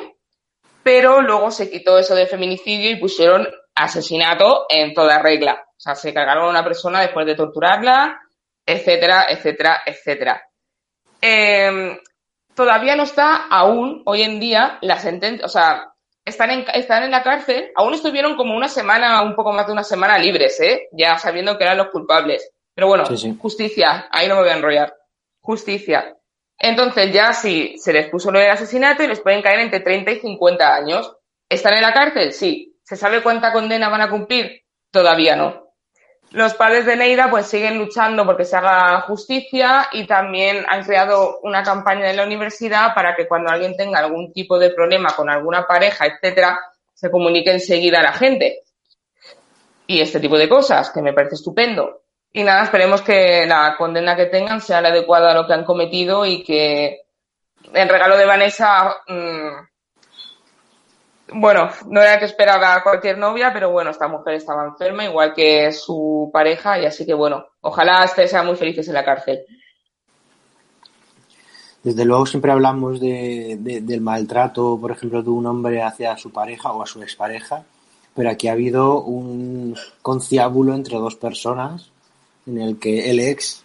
[0.84, 5.66] pero luego se quitó eso de feminicidio y pusieron asesinato en toda regla.
[5.70, 8.20] O sea, se cargaron a una persona después de torturarla,
[8.66, 10.42] etcétera, etcétera, etcétera.
[11.22, 12.00] Eh,
[12.54, 15.92] todavía no está aún, hoy en día, la sentencia, o sea,
[16.24, 19.74] están en, están en la cárcel, aún estuvieron como una semana, un poco más de
[19.74, 20.88] una semana libres, ¿eh?
[20.92, 22.52] Ya sabiendo que eran los culpables.
[22.74, 23.38] Pero bueno, Sí, sí.
[23.40, 24.96] justicia, ahí no me voy a enrollar.
[25.40, 26.16] Justicia.
[26.58, 30.12] Entonces ya si se les puso lo del asesinato y les pueden caer entre 30
[30.12, 31.16] y 50 años.
[31.50, 32.34] ¿Están en la cárcel?
[32.34, 32.78] Sí.
[32.84, 34.64] ¿Se sabe cuánta condena van a cumplir?
[34.92, 35.66] Todavía no.
[36.32, 41.40] Los padres de Neida pues siguen luchando porque se haga justicia y también han creado
[41.44, 45.30] una campaña en la universidad para que cuando alguien tenga algún tipo de problema con
[45.30, 46.60] alguna pareja, etcétera,
[46.94, 48.64] se comunique enseguida a la gente.
[49.88, 52.05] Y este tipo de cosas, que me parece estupendo.
[52.38, 55.64] Y nada, esperemos que la condena que tengan sea la adecuada a lo que han
[55.64, 57.04] cometido y que
[57.74, 59.52] el regalo de Vanessa, mmm,
[61.40, 65.72] bueno, no era que esperaba cualquier novia, pero bueno, esta mujer estaba enferma, igual que
[65.72, 69.46] su pareja, y así que bueno, ojalá ustedes sean muy felices en la cárcel.
[71.84, 76.34] Desde luego siempre hablamos de, de- del maltrato, por ejemplo, de un hombre hacia su
[76.34, 77.64] pareja o a su expareja,
[78.14, 81.92] pero aquí ha habido un conciábulo entre dos personas
[82.48, 83.64] en el que el ex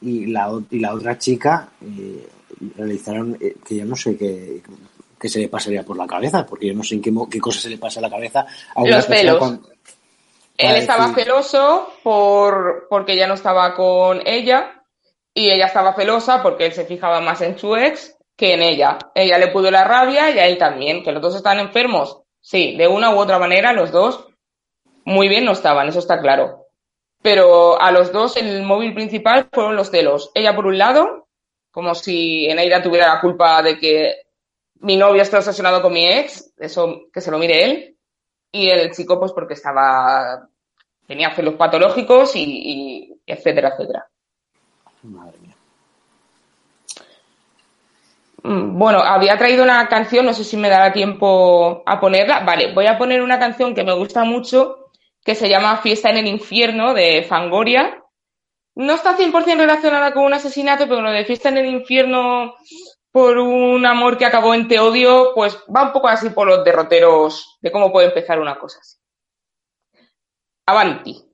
[0.00, 2.28] y la, y la otra chica eh,
[2.76, 4.62] realizaron, eh, que yo no sé qué,
[5.20, 7.60] qué se le pasaría por la cabeza, porque yo no sé en qué, qué cosa
[7.60, 9.06] se le pasa a la cabeza a una Los
[9.38, 9.66] con-
[10.58, 14.82] Él estaba decir- celoso por, porque ya no estaba con ella
[15.34, 18.98] y ella estaba celosa porque él se fijaba más en su ex que en ella.
[19.14, 21.02] Ella le pudo la rabia y a él también.
[21.04, 22.18] ¿Que los dos están enfermos?
[22.40, 24.26] Sí, de una u otra manera los dos
[25.04, 26.61] muy bien no estaban, eso está claro.
[27.22, 30.30] Pero a los dos el móvil principal fueron los celos.
[30.34, 31.28] Ella por un lado,
[31.70, 34.14] como si Eneida tuviera la culpa de que
[34.80, 37.96] mi novio está obsesionado con mi ex, eso que se lo mire él.
[38.52, 40.48] Y el chico, pues porque estaba,
[41.06, 44.06] tenía celos patológicos y, y etcétera, etcétera.
[45.02, 45.56] Madre mía.
[48.42, 52.40] Mm, Bueno, había traído una canción, no sé si me dará tiempo a ponerla.
[52.40, 54.81] Vale, voy a poner una canción que me gusta mucho,
[55.24, 58.02] que se llama Fiesta en el Infierno, de Fangoria.
[58.74, 62.54] No está 100% relacionada con un asesinato, pero lo de Fiesta en el Infierno
[63.12, 66.64] por un amor que acabó en te odio, pues va un poco así por los
[66.64, 68.96] derroteros de cómo puede empezar una cosa así.
[70.66, 71.28] Avanti.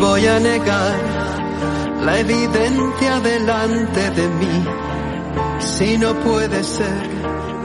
[0.00, 1.13] Voy a negar
[2.04, 4.64] la evidencia delante de mí.
[5.58, 7.08] Si no puede ser,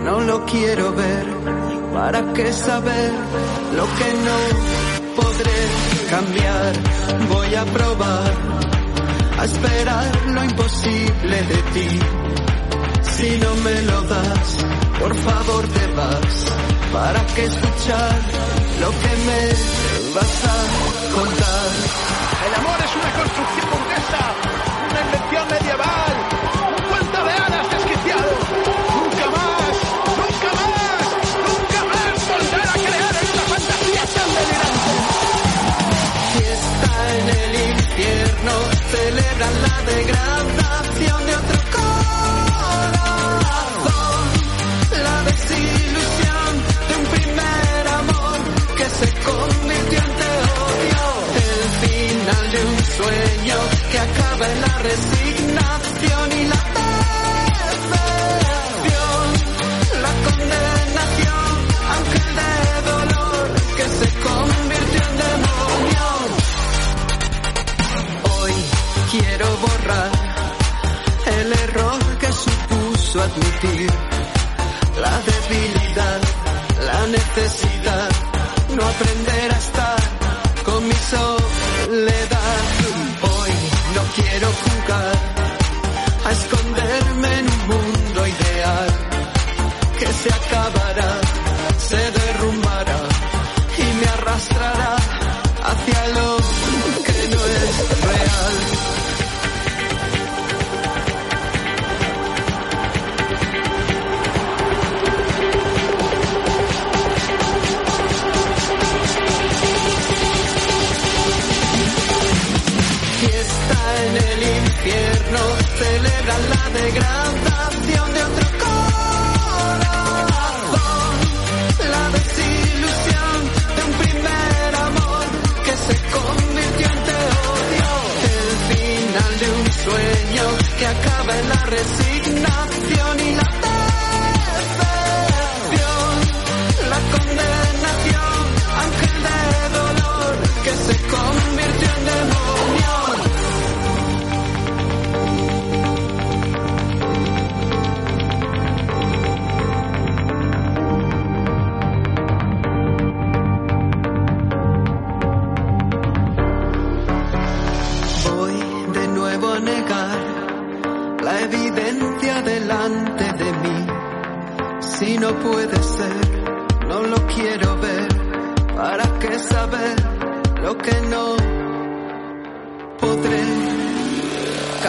[0.04, 1.25] no lo quiero ver.
[1.93, 3.12] ¿Para qué saber
[3.75, 5.60] lo que no podré
[6.10, 6.73] cambiar?
[7.30, 8.34] Voy a probar
[9.39, 11.99] a esperar lo imposible de ti.
[13.02, 14.58] Si no me lo das,
[14.99, 16.45] por favor te vas.
[16.93, 18.19] ¿Para qué escuchar
[18.80, 19.42] lo que me
[20.15, 20.58] vas a
[21.13, 21.70] contar?
[22.48, 24.22] El amor es una construcción burguesa,
[24.89, 26.13] una invención medieval,
[26.78, 28.32] un cuento de hadas desquiciado.
[28.96, 29.74] Nunca más,
[30.20, 31.06] nunca más,
[31.48, 34.94] nunca más volver a creer en una fantasía tan delirante.
[36.34, 38.54] Fiesta en el infierno,
[38.92, 40.59] celebran la degradación
[54.80, 55.29] acaba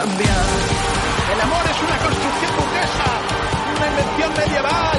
[0.00, 0.46] cambiar?
[1.32, 3.08] El amor es una construcción burguesa,
[3.76, 4.98] una invención medieval,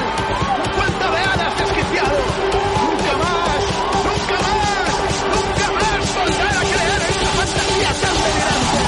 [0.61, 2.17] un cuento de hadas desquiciado.
[2.85, 3.61] Nunca más,
[4.07, 4.93] nunca más,
[5.33, 8.79] nunca más volver a creer en esa fantasía tan delirante.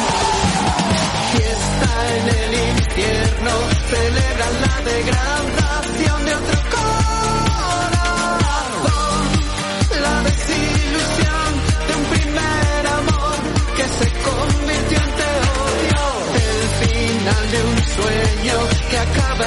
[1.34, 3.54] Fiesta en el infierno,
[3.90, 5.33] celebran la degradación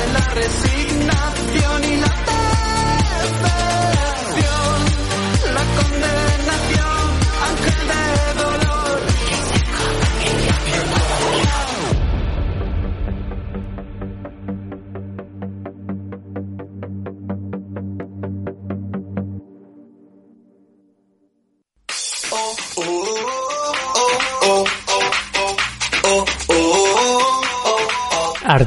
[0.04, 0.75] en la resignación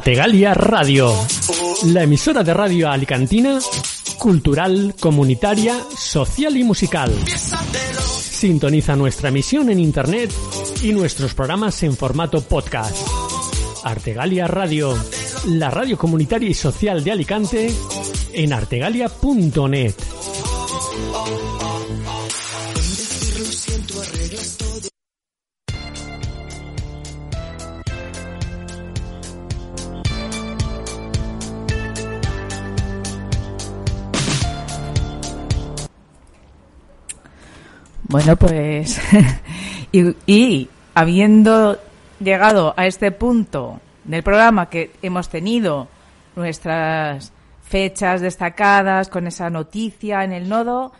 [0.09, 1.13] Artegalia Radio,
[1.83, 3.59] la emisora de radio alicantina,
[4.17, 7.13] cultural, comunitaria, social y musical.
[7.27, 10.31] Sintoniza nuestra emisión en internet
[10.81, 12.97] y nuestros programas en formato podcast.
[13.83, 14.97] Artegalia Radio,
[15.45, 17.71] la radio comunitaria y social de Alicante,
[18.33, 19.93] en artegalia.net.
[38.09, 38.99] Bueno, pues.
[39.91, 41.77] y, y habiendo
[42.19, 45.87] llegado a este punto del programa que hemos tenido
[46.35, 47.31] nuestras
[47.61, 50.91] fechas destacadas con esa noticia en el nodo,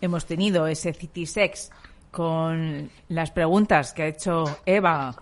[0.00, 1.72] hemos tenido ese Citisex
[2.12, 5.12] con las preguntas que ha hecho Eva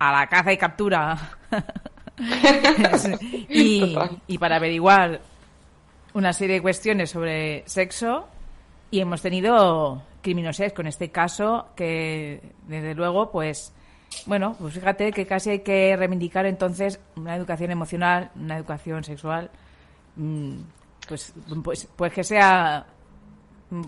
[0.00, 1.36] a la caza y captura
[3.48, 5.20] y, y para averiguar
[6.14, 8.26] una serie de cuestiones sobre sexo
[8.90, 13.74] y hemos tenido Criminosex con este caso que desde luego pues
[14.26, 19.50] bueno pues fíjate que casi hay que reivindicar entonces una educación emocional una educación sexual
[20.16, 20.54] mm,
[21.08, 22.86] pues pues, pues que sea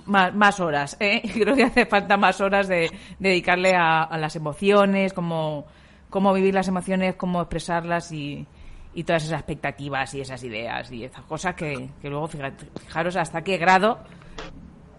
[0.06, 1.22] más, más horas ¿eh?
[1.34, 5.66] creo que hace falta más horas de, dedicarle a, a las emociones cómo,
[6.10, 8.46] cómo vivir las emociones cómo expresarlas y,
[8.94, 13.16] y todas esas expectativas y esas ideas y esas cosas que, que luego fíjate, fijaros
[13.16, 13.98] hasta qué grado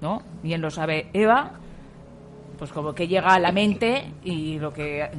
[0.06, 0.22] ¿no?
[0.44, 1.54] Bien lo sabe Eva,
[2.60, 5.10] pues como que llega a la mente y lo que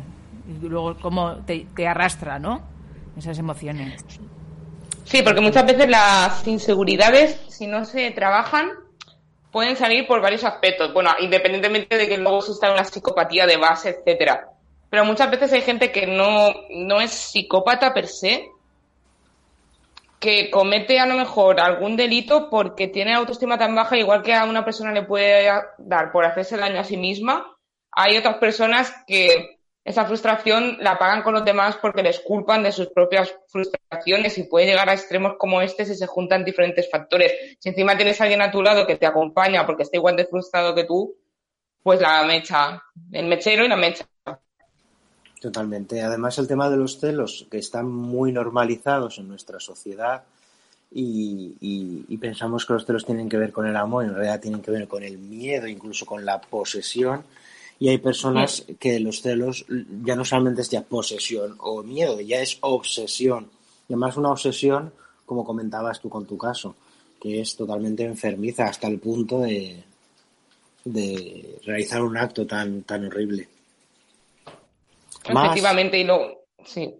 [0.62, 2.60] luego cómo te, te arrastra, ¿no?
[3.18, 4.04] Esas emociones.
[5.02, 8.70] Sí, porque muchas veces las inseguridades, si no se trabajan,
[9.50, 10.94] pueden salir por varios aspectos.
[10.94, 14.50] Bueno, independientemente de que luego exista una psicopatía de base, etcétera.
[14.88, 18.50] Pero muchas veces hay gente que no, no es psicópata per se,
[20.18, 24.44] que comete a lo mejor algún delito porque tiene autoestima tan baja, igual que a
[24.44, 25.48] una persona le puede
[25.78, 27.56] dar por hacerse daño a sí misma,
[27.92, 29.56] hay otras personas que
[29.86, 34.42] esa frustración la pagan con los demás porque les culpan de sus propias frustraciones y
[34.42, 37.56] puede llegar a extremos como este si se juntan diferentes factores.
[37.60, 40.26] Si encima tienes a alguien a tu lado que te acompaña porque está igual de
[40.26, 41.16] frustrado que tú,
[41.84, 44.08] pues la mecha, el mechero y la mecha.
[45.46, 46.02] Totalmente.
[46.02, 50.24] Además, el tema de los celos, que están muy normalizados en nuestra sociedad
[50.90, 54.40] y, y- y pensamos que los celos tienen que ver con el amor, en realidad
[54.40, 57.22] tienen que ver con el miedo, incluso con la posesión.
[57.78, 59.66] Y hay personas que los celos
[60.04, 63.44] ya no solamente es ya posesión o miedo, ya es obsesión.
[63.88, 64.92] Y además una obsesión,
[65.26, 66.74] como comentabas tú con tu caso,
[67.20, 69.84] que es totalmente enfermiza hasta el punto de,
[70.84, 73.48] de realizar un acto tan, tan horrible.
[75.32, 76.94] Más- Efectivamente, y lo, sí.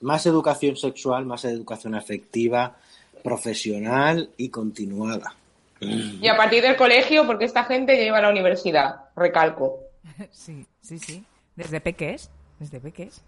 [0.00, 2.76] más educación sexual, más educación afectiva,
[3.22, 5.34] profesional y continuada.
[5.80, 9.80] Y a partir del colegio, porque esta gente lleva a la universidad, recalco.
[10.30, 11.24] Sí, sí, sí.
[11.56, 13.22] Desde peques, desde peques.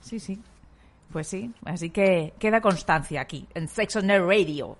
[0.00, 0.40] Sí, sí.
[1.12, 4.76] Pues sí, así que queda constancia aquí, en Sex on the Radio.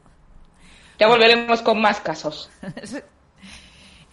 [0.98, 2.50] Ya volveremos con más casos.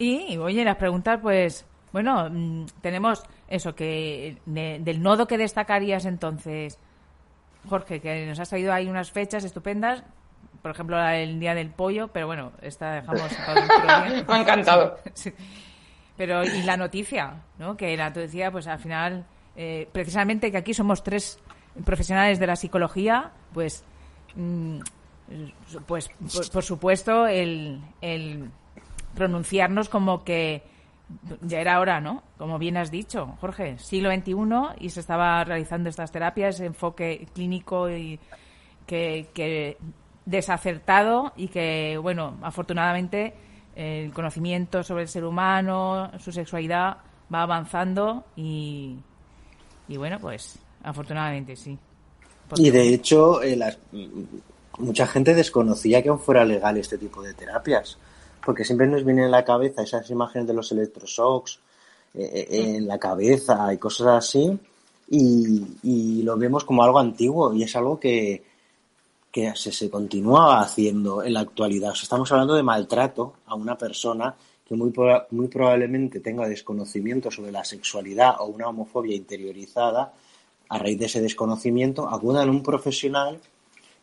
[0.00, 6.04] Y, oye, las preguntas, pues, bueno, mm, tenemos eso, que de- del nodo que destacarías
[6.04, 6.78] entonces,
[7.68, 10.02] Jorge, que nos has traído ahí unas fechas estupendas,
[10.62, 14.24] por ejemplo, del Día del Pollo, pero bueno, esta dejamos para otro día.
[14.28, 14.98] Me ha encantado.
[15.14, 15.32] Sí.
[16.16, 17.76] Pero, y la noticia, ¿no?
[17.76, 19.24] Que la noticia, pues al final,
[19.56, 21.38] eh, precisamente que aquí somos tres
[21.84, 23.84] profesionales de la psicología, pues
[24.34, 24.78] mm,
[25.86, 28.50] pues por, por supuesto el, el
[29.14, 30.62] pronunciarnos como que
[31.42, 32.22] ya era hora, ¿no?
[32.36, 34.34] Como bien has dicho, Jorge, siglo XXI
[34.84, 38.18] y se estaba realizando estas terapias, ese enfoque clínico y
[38.86, 39.76] que,
[40.24, 43.34] desacertado y que, bueno, afortunadamente
[43.76, 46.98] el conocimiento sobre el ser humano, su sexualidad
[47.32, 48.96] va avanzando y,
[49.88, 51.78] y bueno, pues afortunadamente sí.
[52.56, 53.78] Y de hecho, eh, las-
[54.78, 57.98] mucha gente desconocía que aún fuera legal este tipo de terapias,
[58.48, 61.60] porque siempre nos vienen en la cabeza esas imágenes de los electroshocks
[62.14, 64.58] eh, eh, en la cabeza y cosas así,
[65.10, 68.42] y, y lo vemos como algo antiguo y es algo que,
[69.30, 71.90] que se, se continúa haciendo en la actualidad.
[71.90, 74.34] O sea, estamos hablando de maltrato a una persona
[74.66, 74.94] que muy,
[75.30, 80.14] muy probablemente tenga desconocimiento sobre la sexualidad o una homofobia interiorizada.
[80.70, 83.38] A raíz de ese desconocimiento, acudan a un profesional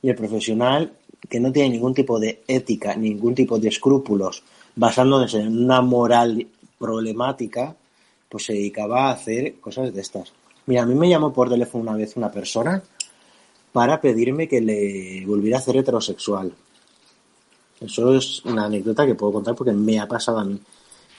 [0.04, 0.94] y el profesional
[1.30, 4.44] que no tiene ningún tipo de ética, ningún tipo de escrúpulos,
[4.76, 6.48] basándose en una moral
[6.78, 7.76] problemática,
[8.30, 10.34] pues se dedicaba a hacer cosas de estas.
[10.66, 12.82] Mira, a mí me llamó por teléfono una vez una persona
[13.72, 16.54] para pedirme que le volviera a hacer heterosexual.
[17.80, 20.60] Eso es una anécdota que puedo contar porque me ha pasado a mí.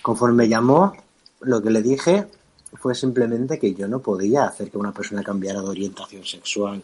[0.02, 0.92] Conforme me llamó,
[1.40, 2.26] lo que le dije
[2.74, 6.82] fue simplemente que yo no podía hacer que una persona cambiara de orientación sexual,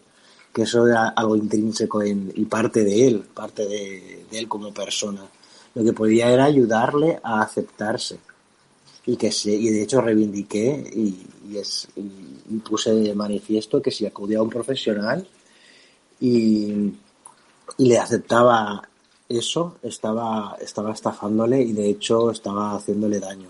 [0.53, 5.23] que eso era algo intrínseco y parte de él, parte de, él como persona.
[5.75, 8.19] Lo que podía era ayudarle a aceptarse
[9.07, 11.27] y que se, y de hecho reivindiqué y,
[12.65, 15.27] puse de manifiesto que si acudía a un profesional
[16.21, 16.93] y,
[17.79, 18.87] le aceptaba
[19.29, 23.49] eso, estaba, estaba estafándole y de hecho estaba haciéndole daño.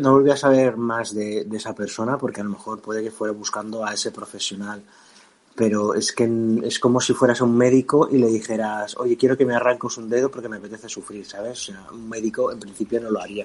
[0.00, 3.32] No volví a saber más de esa persona porque a lo mejor puede que fuera
[3.32, 4.82] buscando a ese profesional.
[5.58, 6.30] Pero es que
[6.62, 10.08] es como si fueras un médico y le dijeras, oye, quiero que me arranques un
[10.08, 11.58] dedo porque me apetece sufrir, ¿sabes?
[11.62, 13.44] O sea, un médico en principio no lo haría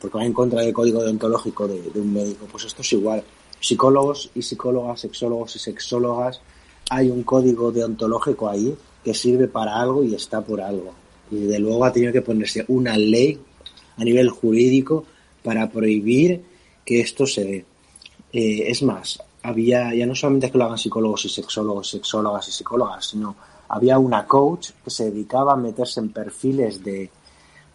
[0.00, 2.46] porque va en contra del código deontológico de, de un médico.
[2.50, 3.22] Pues esto es igual.
[3.60, 6.40] Psicólogos y psicólogas, sexólogos y sexólogas,
[6.88, 8.74] hay un código deontológico ahí
[9.04, 10.94] que sirve para algo y está por algo.
[11.30, 13.38] Y de luego ha tenido que ponerse una ley
[13.96, 15.04] a nivel jurídico
[15.42, 16.42] para prohibir
[16.84, 17.64] que esto se dé.
[18.32, 22.52] Eh, es más, había, ya no solamente que lo hagan psicólogos y sexólogos, sexólogas y
[22.52, 23.36] psicólogas, sino
[23.68, 27.10] había una coach que se dedicaba a meterse en perfiles de,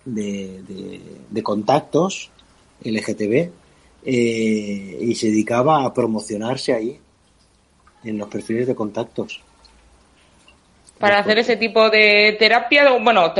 [0.05, 2.29] de, de, de contactos
[2.83, 3.49] LGTB
[4.07, 6.99] eh, y se dedicaba a promocionarse ahí
[8.03, 9.41] en los perfiles de contactos.
[10.99, 13.33] para hacer ese tipo de terapia, bueno,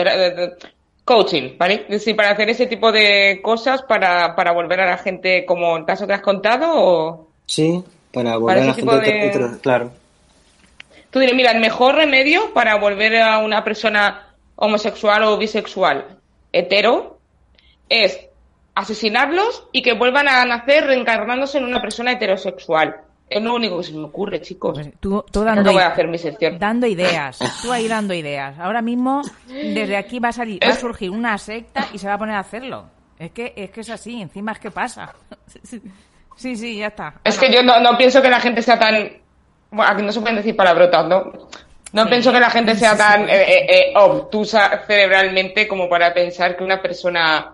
[1.03, 1.84] coaching, ¿vale?
[1.84, 5.78] Es decir, para hacer ese tipo de cosas para, para volver a la gente como
[5.78, 7.28] el caso que has contado o...
[7.45, 7.84] Sí,
[8.16, 9.91] para volver Para a la gente de- claro.
[11.11, 16.18] Tú dirás, mira, el mejor remedio para volver a una persona homosexual o bisexual
[16.51, 17.20] hetero
[17.89, 18.20] es
[18.74, 22.95] asesinarlos y que vuelvan a nacer reencarnándose en una persona heterosexual.
[23.30, 24.78] Es lo único que se me ocurre, chicos.
[24.99, 26.59] Tú, tú No dando, voy a hacer mi sección.
[26.59, 28.59] dando ideas, tú ahí dando ideas.
[28.59, 32.13] Ahora mismo, desde aquí va a salir, va a surgir una secta y se va
[32.16, 32.86] a poner a hacerlo.
[33.18, 35.13] Es que es que es así, encima es que pasa.
[36.36, 37.13] Sí, sí, ya está.
[37.23, 39.11] Es que yo no, no pienso que la gente sea tan...
[39.71, 41.31] Bueno, aquí no se pueden decir palabrotas, ¿no?
[41.93, 46.57] No pienso que la gente sea tan eh, eh, eh, obtusa cerebralmente como para pensar
[46.57, 47.53] que una persona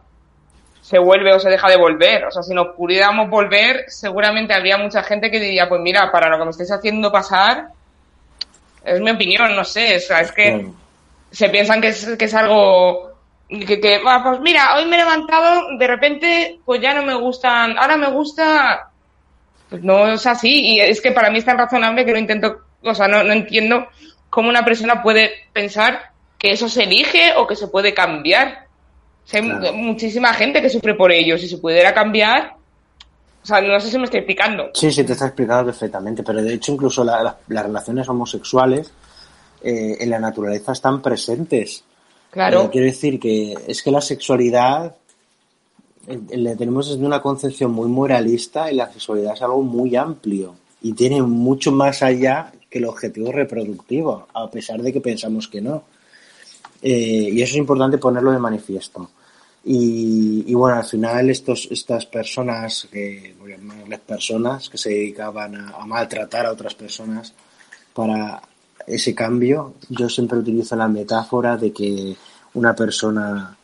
[0.81, 2.25] se vuelve o se deja de volver.
[2.25, 6.27] O sea, si nos pudiéramos volver, seguramente habría mucha gente que diría, pues mira, para
[6.27, 7.67] lo que me estáis haciendo pasar,
[8.83, 10.65] es mi opinión, no sé, o sea, es que
[11.29, 13.10] se piensan que es, que es algo
[13.59, 17.13] que, que "Ah, pues mira, hoy me he levantado, de repente, pues ya no me
[17.15, 18.89] gustan, ahora me gusta,
[19.69, 22.61] pues no es así, y es que para mí es tan razonable que no intento,
[22.83, 23.87] o sea, no, no entiendo
[24.29, 28.65] cómo una persona puede pensar que eso se elige o que se puede cambiar.
[29.25, 29.73] O sea, hay Claro.
[29.73, 32.53] muchísima gente que sufre por ello, si se pudiera cambiar,
[33.43, 34.69] o sea, no sé si me estoy explicando.
[34.73, 38.91] Sí, sí, te está explicado perfectamente, pero de hecho incluso la- la- las relaciones homosexuales
[39.63, 41.83] eh, en la naturaleza están presentes.
[42.31, 42.63] Claro.
[42.63, 44.95] Eh, quiero decir que es que la sexualidad
[46.07, 50.93] le tenemos desde una concepción muy moralista y la sexualidad es algo muy amplio y
[50.93, 55.83] tiene mucho más allá que el objetivo reproductivo, a pesar de que pensamos que no.
[56.81, 59.11] Eh, y eso es importante ponerlo de manifiesto.
[59.63, 66.47] Y, bueno, al final estos, estas personas, que llamarles personas, que se dedicaban a maltratar
[66.47, 67.31] a otras personas
[67.93, 68.41] para
[68.87, 72.15] ese cambio, yo siempre utilizo la metáfora de que
[72.53, 73.55] una persona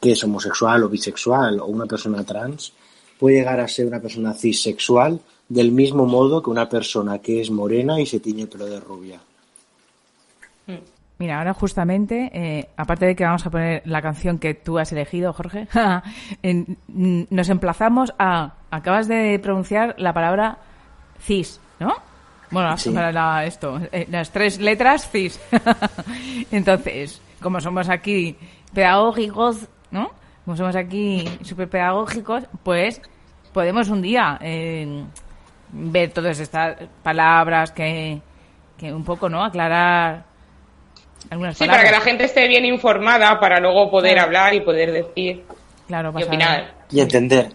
[0.00, 2.72] que es homosexual o bisexual o una persona trans
[3.18, 7.50] puede llegar a ser una persona cisexual del mismo modo que una persona que es
[7.50, 9.20] morena y se tiñe el pelo de rubia.
[11.18, 14.92] Mira, ahora justamente, eh, aparte de que vamos a poner la canción que tú has
[14.92, 15.66] elegido, Jorge,
[16.42, 18.54] en- mm, nos emplazamos a...
[18.70, 20.58] Acabas de pronunciar la palabra
[21.22, 21.94] cis, ¿no?
[22.50, 22.90] Bueno, Sí.
[22.90, 25.40] para la- esto, eh, las tres letras cis.
[26.50, 28.36] Entonces, como somos aquí
[28.72, 30.10] pedagógicos, ¿no?
[30.44, 33.00] Como somos aquí súper pedagógicos, pues
[33.52, 35.04] podemos un día eh,
[35.72, 38.20] ver todas estas palabras que,
[38.78, 39.44] que un poco, ¿no?
[39.44, 40.24] Aclarar
[41.30, 44.26] algunas Sí, para que la gente esté bien informada para luego poder Claro.
[44.26, 45.44] hablar y poder decir
[45.88, 47.48] Claro, y opinar Y entender,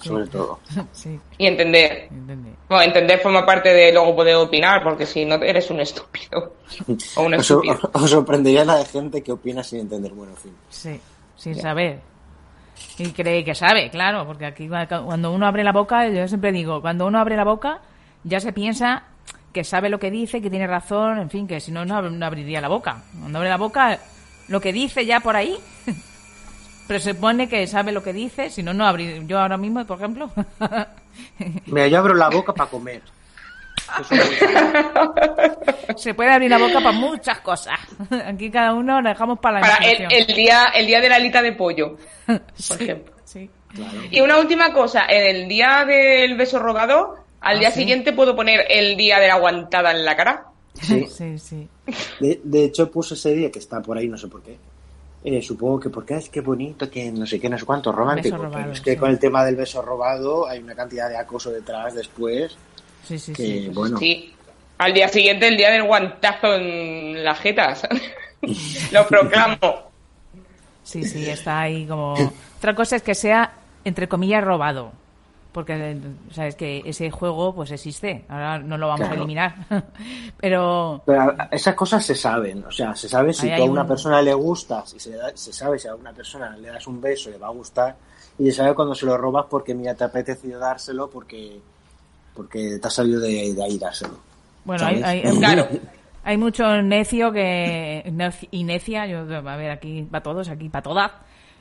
[0.00, 0.08] Sí.
[0.08, 0.58] sobre todo.
[0.92, 2.08] Sí, y entender.
[2.10, 2.50] entendí.
[2.68, 6.54] Bueno, entender forma parte de luego poder opinar, porque si no eres un estúpido
[7.16, 7.78] o un Os, estúpido.
[7.92, 10.12] os sorprendería la de gente que opina sin entender.
[10.12, 10.52] Bueno, en fin.
[10.68, 11.00] Sí,
[11.36, 12.00] sin saber.
[12.98, 16.50] Y cree que sabe, claro, porque aquí cua- cuando uno abre la boca, yo siempre
[16.50, 17.80] digo, cuando uno abre la boca,
[18.24, 19.04] ya se piensa
[19.52, 22.60] que sabe lo que dice, que tiene razón, en fin, que si no, no abriría
[22.60, 23.02] la boca.
[23.20, 24.00] Cuando abre la boca,
[24.48, 25.56] lo que dice ya por ahí,
[26.86, 29.22] presupone que sabe lo que dice, si no, no abriría.
[29.26, 30.30] Yo ahora mismo, por ejemplo,
[31.66, 33.02] Mira, yo abro la boca para comer.
[35.96, 37.78] Se puede abrir la boca para muchas cosas.
[38.26, 41.42] Aquí cada uno lo dejamos para la Para el, día el día de la alita
[41.42, 43.14] de pollo, por Sí, ejemplo.
[43.24, 43.50] sí.
[44.10, 47.80] Y una última cosa, en el día del beso rodado, al Ah, día sí.
[47.80, 50.44] siguiente puedo poner el día de la aguantada en la cara.
[50.80, 51.06] Sí.
[51.08, 51.68] Sí, sí.
[52.20, 54.56] De, de hecho, puse ese día que está por ahí, no sé por qué.
[55.24, 58.36] Eh, supongo que porque es que bonito, que no sé qué, no sé cuánto, romántico.
[58.36, 58.96] Beso robado, pero es que sí.
[58.98, 62.56] con el tema del beso robado hay una cantidad de acoso detrás después
[63.06, 63.70] Sí, sí, que, sí.
[63.72, 64.30] bueno, Sí.
[64.78, 67.82] Al día siguiente, el día del guantazo en las jetas.
[68.92, 69.90] Lo proclamo.
[70.82, 72.14] Sí, sí, está ahí como...
[72.58, 73.52] Otra cosa es que sea,
[73.84, 74.92] entre comillas, robado.
[75.54, 75.96] Porque,
[76.32, 78.24] sabes que ese juego, pues existe.
[78.28, 79.54] Ahora no lo vamos a eliminar.
[80.40, 81.00] Pero...
[81.06, 84.20] Pero esas cosas se saben, o sea, se sabe si tú a una un- persona
[84.20, 87.00] le gustas, y se, le da- se sabe si a una persona le das un
[87.00, 87.94] beso le va a gustar,
[88.36, 91.60] y se sabe cuando se lo robas porque mira, te ha apetecido dárselo porque,
[92.34, 94.18] porque te ha salido de, de ahí dárselo.
[94.64, 95.68] Bueno, hay, hay, Claro.
[96.24, 98.12] hay mucho necio que...
[98.50, 101.12] Y necia, yo, a ver, aquí para todos, aquí para todas,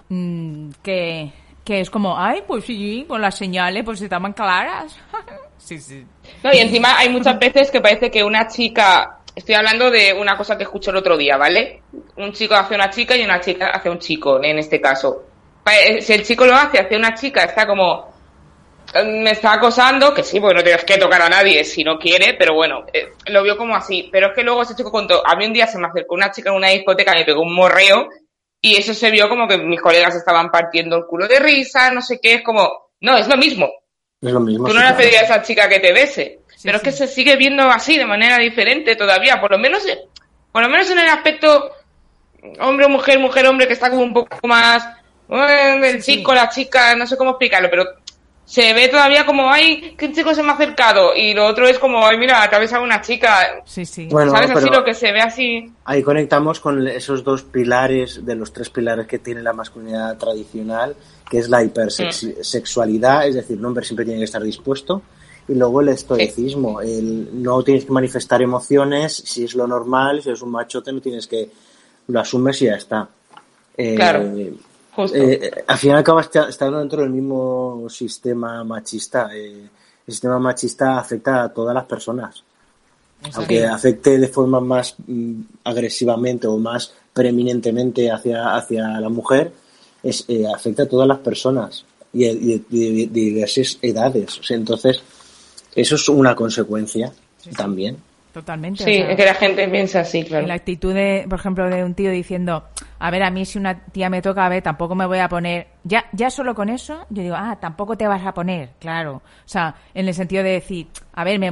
[0.09, 1.31] mm, que,
[1.63, 4.95] que es como, ay, pues sí, con las señales, pues estaban claras.
[5.57, 6.05] sí, sí.
[6.43, 9.19] No, y encima hay muchas veces que parece que una chica.
[9.35, 11.81] Estoy hablando de una cosa que escuché el otro día, ¿vale?
[12.17, 15.23] Un chico hace una chica y una chica hace un chico, en este caso.
[15.65, 18.13] Eh, Si el chico lo hace hacia una chica, está como.
[18.93, 21.97] eh, Me está acosando, que sí, porque no tienes que tocar a nadie si no
[21.97, 24.07] quiere, pero bueno, eh, lo vio como así.
[24.11, 26.29] Pero es que luego ese chico contó, a mí un día se me acercó una
[26.31, 28.09] chica en una discoteca, me pegó un morreo,
[28.65, 32.01] y eso se vio como que mis colegas estaban partiendo el culo de risa, no
[32.01, 33.69] sé qué, es como, no, es lo mismo.
[34.21, 34.65] Es lo mismo.
[34.65, 35.09] Tú sí, no le has claro.
[35.09, 36.39] pedido a esa chica que te bese.
[36.47, 36.87] Sí, pero sí.
[36.87, 39.41] es que se sigue viendo así, de manera diferente todavía.
[39.41, 39.83] Por lo menos,
[40.49, 41.71] por lo menos en el aspecto
[42.61, 44.87] hombre, mujer, mujer, hombre, que está como un poco más.
[45.29, 47.85] el chico, la chica, no sé cómo explicarlo, pero
[48.45, 51.15] se ve todavía como, ay, que un chico se me ha acercado.
[51.15, 53.61] Y lo otro es como, ay, mira, atravesado una chica.
[53.65, 54.07] Sí, sí.
[54.11, 54.51] Bueno, ¿Sabes?
[54.51, 55.71] Así pero- lo que se ve así.
[55.85, 60.95] Ahí conectamos con esos dos pilares, de los tres pilares que tiene la masculinidad tradicional,
[61.29, 65.01] que es la hipersexualidad, es decir, un hombre siempre tiene que estar dispuesto,
[65.47, 70.29] y luego el estoicismo, el no tienes que manifestar emociones, si es lo normal, si
[70.29, 71.49] eres un machote no tienes que,
[72.07, 73.07] lo asumes y ya está.
[73.77, 74.23] Eh, Claro.
[75.13, 79.29] Eh, al final acabas esta- estando dentro del mismo sistema machista.
[79.35, 79.67] eh,
[80.05, 82.43] el sistema machista afecta a todas las personas
[83.35, 85.33] aunque afecte de forma más mm,
[85.63, 89.51] agresivamente o más preeminentemente hacia, hacia la mujer,
[90.03, 94.37] es, eh, afecta a todas las personas y, de- y diversas edades.
[94.39, 95.01] O sea, entonces,
[95.73, 97.13] eso es una consecuencia
[97.55, 97.95] también.
[98.33, 98.83] Totalmente.
[98.83, 100.47] sí, o sea, es que la gente piensa así, claro.
[100.47, 102.63] la actitud de, por ejemplo, de un tío diciendo,
[103.03, 105.27] a ver, a mí si una tía me toca, a ver, tampoco me voy a
[105.27, 109.15] poner, ya, ya solo con eso, yo digo, ah, tampoco te vas a poner, claro.
[109.15, 111.51] O sea, en el sentido de decir, a ver, me,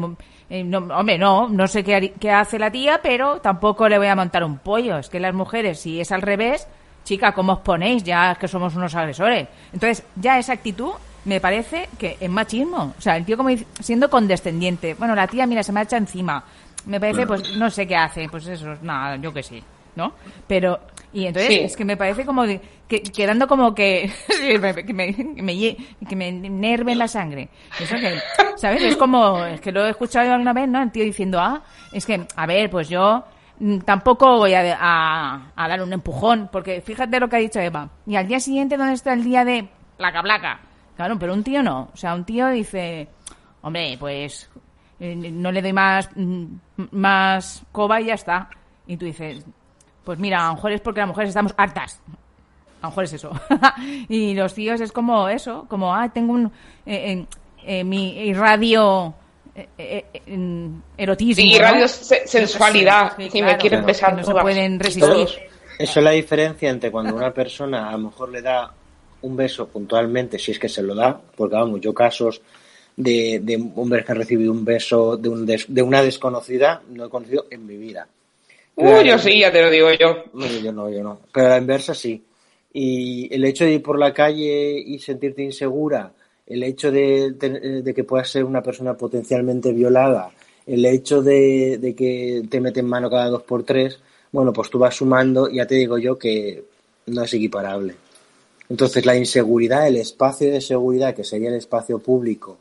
[0.49, 4.07] eh, no, hombre, no, no sé qué, qué hace la tía, pero tampoco le voy
[4.07, 4.97] a montar un pollo.
[4.97, 6.69] Es que las mujeres, si es al revés,
[7.03, 8.01] chica, ¿cómo os ponéis?
[8.03, 9.49] Ya es que somos unos agresores.
[9.73, 10.93] Entonces, ya esa actitud
[11.25, 12.93] me parece que es machismo.
[12.97, 13.49] O sea, el tío como
[13.81, 14.93] siendo condescendiente.
[14.93, 16.45] Bueno, la tía, mira, se me echa encima.
[16.85, 18.29] Me parece, pues, no sé qué hace.
[18.29, 19.61] Pues eso, nada, yo que sí.
[19.97, 20.13] ¿No?
[20.47, 20.79] Pero,
[21.13, 21.59] y entonces, Sí.
[21.59, 24.09] es que me parece como de- que, quedando como que,
[24.41, 27.49] que, me, que, me, que me enerve en la sangre.
[27.79, 28.15] Eso que,
[28.57, 28.81] ¿sabes?
[28.83, 30.81] Es como, es que lo he escuchado alguna vez, ¿no?
[30.81, 33.23] El tío diciendo, ah, es que, a ver, pues yo
[33.59, 37.59] mm, tampoco voy a, a, a dar un empujón, porque fíjate lo que ha dicho
[37.59, 37.89] Eva.
[38.05, 40.59] Y al día siguiente, ¿dónde está el día de placa, placa?
[40.95, 41.89] Claro, pero un tío no.
[41.93, 43.07] O sea, un tío dice,
[43.61, 44.49] hombre, pues
[44.99, 46.45] eh, no le doy más, mm,
[46.91, 48.49] más coba y ya está.
[48.87, 49.43] Y tú dices,
[50.03, 51.99] Pues mira, a lo mejor es porque las mujeres estamos hartas.
[52.81, 53.31] A lo mejor es eso.
[54.09, 56.45] y los tíos es como eso, como, ah, tengo un...
[56.85, 57.25] eh, eh,
[57.63, 59.13] eh, mi radio
[59.55, 60.05] eh, eh,
[60.97, 61.43] erotismo.
[61.43, 61.59] Sí, ¿no?
[61.59, 63.13] radio se- sensualidad.
[63.17, 65.27] Sí, Si me claro, quieren besar no se pueden resistir.
[65.77, 68.71] Eso es la diferencia entre cuando una persona a lo mejor le da
[69.21, 72.41] un beso puntualmente, si es que se lo da, porque vamos, yo casos
[72.95, 77.05] de, de hombres que han recibido un beso de, un des- de una desconocida no
[77.05, 78.07] he conocido en mi vida.
[78.75, 80.23] Uh, yo sí, ya te lo digo yo.
[80.33, 81.19] No, yo no, yo no.
[81.31, 82.23] Pero a la inversa sí.
[82.73, 86.11] Y el hecho de ir por la calle y sentirte insegura,
[86.45, 90.31] el hecho de, de- de que puedas ser una persona potencialmente violada,
[90.65, 93.99] el hecho de, de que te meten mano cada dos por tres,
[94.31, 96.63] bueno, pues tú vas sumando, ya te digo yo que
[97.07, 97.95] no es equiparable.
[98.69, 102.57] Entonces la inseguridad, el espacio de seguridad, que sería el espacio público,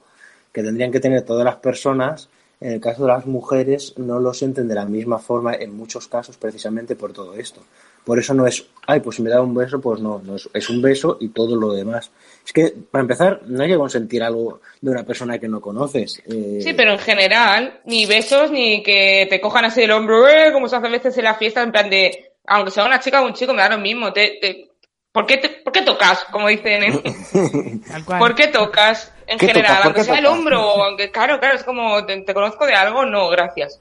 [0.53, 2.29] que tendrían que tener todas las personas,
[2.61, 6.09] en el caso de las mujeres no lo sienten de la misma forma en muchos
[6.09, 7.63] casos precisamente por todo esto.
[8.05, 10.49] Por eso no es, ay, pues si me da un beso, pues no, no es,
[10.55, 12.11] es un beso y todo lo demás.
[12.45, 16.21] Es que, para empezar, no hay que consentir algo de una persona que no conoces.
[16.27, 20.51] Eh, Sí, pero en general, ni besos, ni que te cojan así el hombro, eh,
[20.53, 23.21] como se hace a veces en la fiesta, en plan de, aunque sea una chica
[23.23, 24.13] o un chico, me da lo mismo.
[24.15, 24.71] Te, te-
[25.13, 26.25] ¿por, qué te- ¿Por qué tocas?
[26.33, 27.03] Como dicen, ¿eh?
[28.19, 29.13] ¿Por qué tocas?
[29.31, 32.35] En ¿Qué general, aunque sea el hombro, o aunque, claro, claro, es como, te, te
[32.35, 33.81] conozco de algo, no, gracias.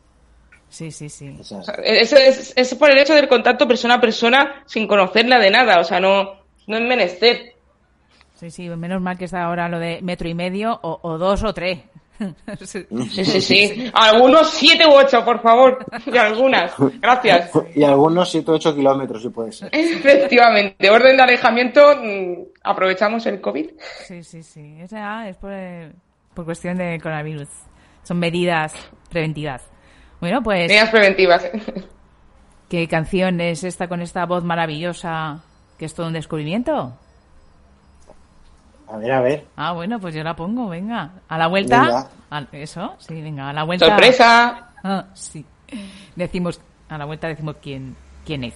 [0.69, 1.35] Sí, sí, sí.
[1.39, 4.63] o sea, O sea, Eso es, es por el hecho del contacto persona a persona
[4.67, 6.35] sin conocerla de nada, o sea, no,
[6.67, 7.55] no es menester.
[8.35, 11.43] Sí, sí, menos mal que está ahora lo de metro y medio o, o dos
[11.43, 11.79] o tres.
[12.65, 12.85] Sí.
[13.09, 13.91] Sí, sí.
[13.93, 15.85] Algunos siete u ocho, por favor.
[16.05, 16.73] Y algunas.
[16.99, 17.51] Gracias.
[17.75, 19.69] y algunos 7 o 8 kilómetros, si puede ser.
[19.71, 20.89] Efectivamente.
[20.89, 21.81] Orden de alejamiento.
[22.01, 23.69] mm, Aprovechamos el COVID.
[24.05, 24.77] Sí, sí, sí.
[24.81, 25.91] Esa es por, eh,
[26.33, 27.47] por cuestión de coronavirus.
[28.03, 28.73] Son medidas
[29.09, 29.63] preventivas.
[30.19, 31.49] Bueno, pues, Medidas preventivas.
[32.69, 35.41] ¿qué canción es esta con esta voz maravillosa
[35.77, 36.97] que es todo un descubrimiento?
[38.91, 39.45] A ver, a ver.
[39.55, 41.11] Ah, bueno, pues yo la pongo, venga.
[41.27, 41.81] A la vuelta.
[41.81, 42.07] Venga.
[42.31, 43.85] a- eso, sí, venga, a la vuelta.
[43.87, 44.69] Sorpresa.
[44.83, 45.45] Ah, sí.
[46.15, 46.59] Decimos,
[46.89, 48.55] a la vuelta decimos quién, quién es.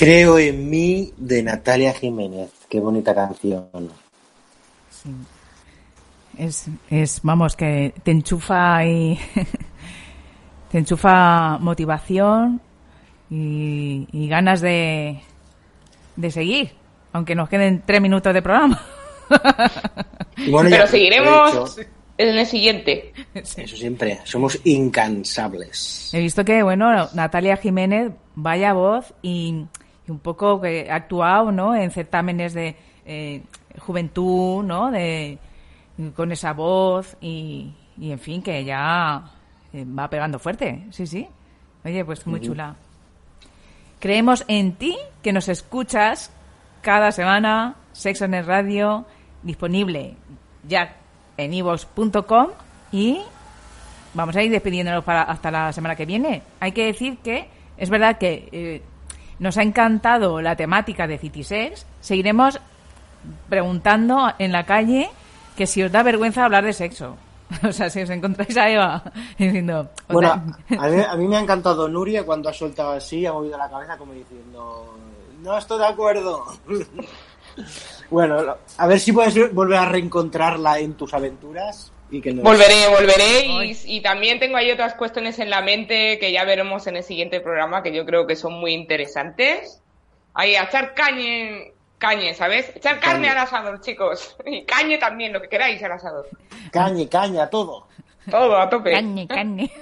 [0.00, 2.50] Creo en mí de Natalia Jiménez.
[2.70, 3.68] Qué bonita canción.
[4.88, 5.10] Sí.
[6.38, 9.20] Es, es, vamos, que te enchufa y
[10.72, 12.62] te enchufa motivación
[13.28, 15.20] y, y ganas de,
[16.16, 16.70] de seguir,
[17.12, 18.82] aunque nos queden tres minutos de programa.
[20.50, 21.76] Bueno, Pero seguiremos
[22.16, 23.12] en el siguiente.
[23.34, 24.20] Eso siempre.
[24.24, 26.08] Somos incansables.
[26.14, 29.66] He visto que, bueno, Natalia Jiménez, vaya voz y,
[30.10, 31.74] y un poco que ha actuado, ¿no?
[31.74, 33.42] En certámenes de eh,
[33.78, 34.90] juventud, ¿no?
[34.90, 35.38] De,
[36.14, 39.22] con esa voz y, y, en fin, que ya
[39.72, 40.86] eh, va pegando fuerte.
[40.90, 41.28] Sí, sí.
[41.84, 42.76] Oye, pues muy chula.
[43.98, 46.32] Creemos en ti, que nos escuchas
[46.80, 49.04] cada semana, Sexo en el Radio,
[49.42, 50.16] disponible
[50.66, 50.96] ya
[51.36, 52.48] en ivox.com
[52.92, 53.20] y
[54.14, 56.42] vamos a ir despidiéndonos para hasta la semana que viene.
[56.60, 58.82] Hay que decir que es verdad que eh,
[59.40, 61.86] nos ha encantado la temática de Citisex.
[62.00, 62.60] Seguiremos
[63.48, 65.10] preguntando en la calle
[65.56, 67.16] que si os da vergüenza hablar de sexo.
[67.66, 69.02] O sea, si os encontráis a Eva
[69.36, 69.90] diciendo...
[70.08, 73.58] Bueno, a mí, a mí me ha encantado Nuria cuando ha soltado así, ha movido
[73.58, 74.94] la cabeza como diciendo,
[75.42, 76.44] no estoy de acuerdo.
[78.10, 82.32] bueno, a ver si puedes volver a reencontrarla en tus aventuras y que.
[82.32, 86.86] Volveré, volveré y, y también tengo ahí otras cuestiones en la mente que ya veremos
[86.86, 89.82] en el siguiente programa que yo creo que son muy interesantes.
[90.34, 92.70] Ahí, a echar cañe, cañe, ¿sabes?
[92.74, 93.30] Echar carne Cañe.
[93.30, 94.36] al asador, chicos.
[94.46, 96.28] Y cañe también, lo que queráis al asador.
[96.72, 97.86] Caña, caña, todo.
[98.30, 98.92] Todo, a tope.
[98.92, 99.70] Cañe, cañe.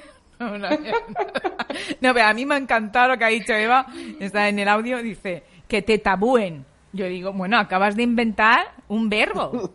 [2.00, 3.86] No, pero a mí me ha encantado lo que ha dicho Eva.
[4.20, 6.64] Está en el audio, dice que te tabúen.
[6.92, 9.72] Yo digo, bueno, acabas de inventar un verbo.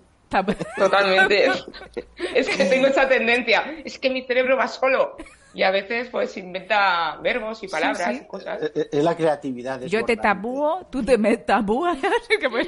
[0.77, 1.47] Totalmente.
[2.35, 3.63] Es que tengo esa tendencia.
[3.85, 5.15] Es que mi cerebro va solo.
[5.53, 8.21] Y a veces pues inventa verbos y palabras Sí, sí.
[8.23, 8.61] y cosas.
[8.63, 9.81] Es, Eh, es la creatividad.
[9.81, 11.97] Yo te tabúo, tú te me tabúas.
[12.49, 12.67] pues-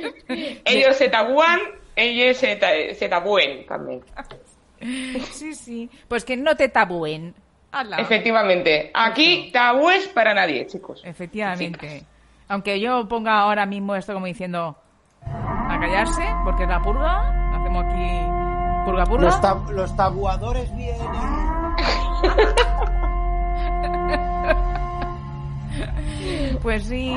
[0.66, 1.60] Ellos se tabúan,
[1.96, 4.04] ellos se, ta- se tabúen también.
[5.32, 5.90] Sí, sí.
[6.08, 7.34] Pues que no te tabúen.
[7.72, 7.98] Ala.
[7.98, 8.92] Efectivamente.
[8.94, 11.02] Aquí tabúes para nadie, chicos.
[11.04, 12.04] Efectivamente.
[12.48, 14.78] Aunque yo ponga ahora mismo esto como diciendo
[15.24, 17.45] a callarse, porque es la purga.
[17.80, 19.26] Aquí purga purga.
[19.26, 21.02] Los, tab- los tabuadores vienen.
[26.62, 27.10] Pues sí,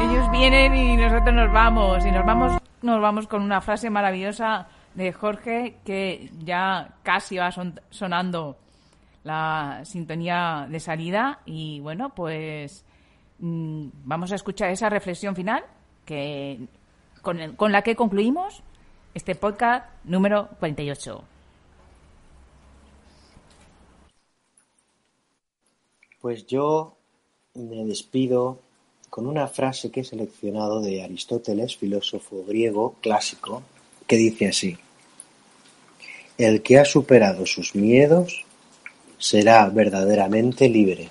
[0.00, 2.04] ellos vienen y nosotros nos vamos.
[2.06, 2.52] Y nos vamos,
[2.82, 8.56] nos vamos con una frase maravillosa de Jorge que ya casi va son- sonando
[9.24, 11.40] la sintonía de salida.
[11.46, 12.84] Y bueno, pues
[13.40, 15.64] mm, vamos a escuchar esa reflexión final
[16.04, 16.60] que
[17.22, 18.62] con, el- con la que concluimos
[19.14, 21.22] este podcast número 48.
[26.20, 26.96] Pues yo
[27.54, 28.60] me despido
[29.10, 33.62] con una frase que he seleccionado de Aristóteles, filósofo griego clásico,
[34.06, 34.78] que dice así,
[36.38, 38.44] el que ha superado sus miedos
[39.18, 41.10] será verdaderamente libre.